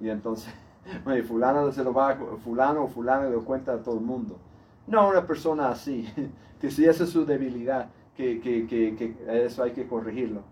Y 0.00 0.08
entonces, 0.08 0.52
fulano 1.28 1.70
se 1.70 1.84
lo 1.84 1.92
va, 1.92 2.16
fulano 2.42 2.84
o 2.84 2.88
fulano 2.88 3.28
le 3.28 3.36
cuenta 3.44 3.74
a 3.74 3.82
todo 3.82 3.96
el 3.96 4.00
mundo. 4.00 4.38
No 4.86 5.10
una 5.10 5.26
persona 5.26 5.68
así, 5.68 6.08
que 6.60 6.70
si 6.70 6.86
esa 6.86 7.04
es 7.04 7.10
su 7.10 7.26
debilidad, 7.26 7.90
que, 8.16 8.40
que, 8.40 8.66
que, 8.66 9.44
eso 9.44 9.62
hay 9.62 9.72
que 9.72 9.86
corregirlo. 9.86 10.42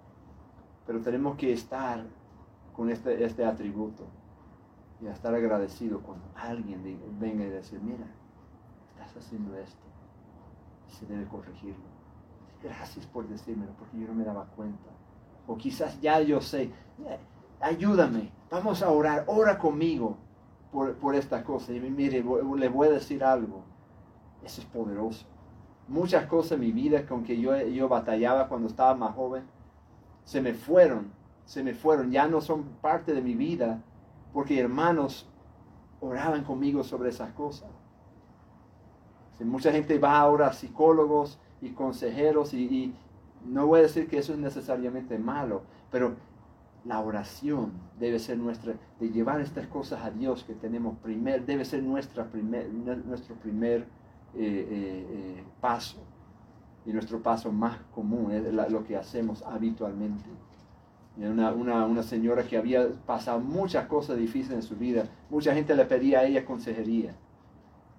Pero 0.87 1.01
tenemos 1.01 1.37
que 1.37 1.53
estar 1.55 2.05
con 2.77 2.90
este, 2.90 3.24
este 3.24 3.44
atributo 3.44 4.05
y 5.01 5.07
estar 5.07 5.35
agradecido 5.35 6.01
cuando 6.01 6.27
alguien 6.37 6.83
venga 7.18 7.44
y 7.44 7.48
decir, 7.48 7.81
mira, 7.81 8.07
estás 8.90 9.16
haciendo 9.16 9.57
esto, 9.57 9.87
se 10.87 11.07
debe 11.07 11.27
corregirlo. 11.27 11.85
Gracias 12.62 13.07
por 13.07 13.27
decírmelo, 13.27 13.72
porque 13.79 13.98
yo 13.98 14.07
no 14.07 14.14
me 14.14 14.24
daba 14.24 14.44
cuenta 14.57 14.97
o 15.48 15.56
quizás 15.56 16.00
ya 16.00 16.20
yo 16.20 16.40
sé, 16.40 16.70
ayúdame, 17.61 18.30
vamos 18.50 18.82
a 18.82 18.90
orar, 18.90 19.24
ora 19.26 19.58
conmigo 19.58 20.16
por, 20.70 20.94
por 20.96 21.14
esta 21.14 21.42
cosa. 21.42 21.72
Y 21.72 21.80
mire, 21.80 22.22
le 22.22 22.68
voy 22.68 22.88
a 22.88 22.92
decir 22.92 23.24
algo, 23.24 23.64
eso 24.44 24.61
es 24.61 24.66
poderoso. 24.66 25.26
Muchas 25.88 26.26
cosas 26.26 26.52
en 26.52 26.61
mi 26.61 26.70
vida 26.70 27.06
con 27.06 27.24
que 27.24 27.40
yo, 27.40 27.58
yo 27.66 27.88
batallaba 27.88 28.46
cuando 28.48 28.68
estaba 28.68 28.94
más 28.94 29.14
joven, 29.14 29.44
se 30.24 30.42
me 30.42 30.52
fueron, 30.52 31.11
se 31.46 31.64
me 31.64 31.72
fueron, 31.72 32.11
ya 32.11 32.28
no 32.28 32.42
son 32.42 32.64
parte 32.82 33.14
de 33.14 33.22
mi 33.22 33.34
vida, 33.34 33.82
porque 34.34 34.61
hermanos 34.61 35.26
oraban 36.00 36.44
conmigo 36.44 36.84
sobre 36.84 37.08
esas 37.08 37.32
cosas. 37.32 37.70
mucha 39.40 39.72
gente 39.72 39.98
va 39.98 40.18
ahora 40.18 40.48
a 40.48 40.52
psicólogos 40.52 41.38
y 41.62 41.70
consejeros 41.70 42.52
y, 42.52 42.94
no 43.46 43.66
voy 43.66 43.81
a 43.81 43.83
decir 43.83 44.09
que 44.09 44.18
eso 44.18 44.33
es 44.33 44.38
necesariamente 44.38 45.18
malo, 45.18 45.62
pero 45.90 46.16
la 46.85 47.01
oración 47.01 47.72
debe 47.98 48.18
ser 48.18 48.38
nuestra, 48.38 48.74
de 48.98 49.11
llevar 49.11 49.40
estas 49.40 49.66
cosas 49.66 50.05
a 50.05 50.11
Dios 50.11 50.44
que 50.44 50.55
tenemos 50.55 50.96
primer, 50.98 51.44
debe 51.44 51.64
ser 51.64 51.83
nuestra 51.83 52.24
primer, 52.24 52.68
nuestro 52.72 53.35
primer 53.37 53.81
eh, 54.35 54.37
eh, 54.37 55.07
eh, 55.11 55.44
paso 55.61 55.98
y 56.87 56.92
nuestro 56.92 57.22
paso 57.22 57.53
más 57.53 57.79
común, 57.94 58.33
es 58.33 58.70
lo 58.70 58.85
que 58.85 58.96
hacemos 58.96 59.42
habitualmente. 59.42 60.24
Una, 61.16 61.51
una, 61.53 61.85
una, 61.85 62.03
señora 62.05 62.44
que 62.44 62.57
había 62.57 62.88
pasado 63.05 63.40
muchas 63.40 63.87
cosas 63.87 64.16
difíciles 64.16 64.59
en 64.59 64.62
su 64.62 64.77
vida, 64.77 65.05
mucha 65.29 65.53
gente 65.53 65.74
le 65.74 65.85
pedía 65.85 66.20
a 66.20 66.24
ella 66.24 66.44
consejería. 66.44 67.14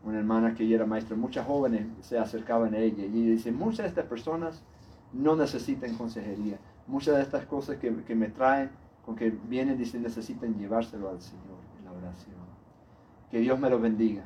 Una 0.06 0.19
hermana 0.19 0.56
que 0.56 0.63
ella 0.63 0.78
era 0.78 0.86
maestra, 0.86 1.17
muchas 1.17 1.45
jóvenes 1.45 1.86
se 1.99 2.17
acercaban 2.17 2.73
a 2.73 2.78
ella 2.78 3.04
y 3.04 3.10
dice, 3.10 3.52
muchas 3.52 3.80
de 3.80 3.88
estas 3.88 4.06
personas 4.06 4.63
no 5.13 5.35
necesitan 5.35 5.95
consejería. 5.95 6.59
Muchas 6.87 7.15
de 7.15 7.21
estas 7.21 7.45
cosas 7.45 7.77
que, 7.77 7.91
me 7.91 8.29
traen, 8.29 8.71
con 9.05 9.15
que 9.15 9.29
vienen, 9.29 9.77
dicen, 9.77 10.03
necesitan 10.03 10.57
llevárselo 10.57 11.09
al 11.09 11.21
Señor 11.21 11.59
en 11.77 11.85
la 11.85 11.91
oración. 11.91 12.37
Que 13.29 13.39
Dios 13.39 13.59
me 13.59 13.69
lo 13.69 13.79
bendiga. 13.79 14.23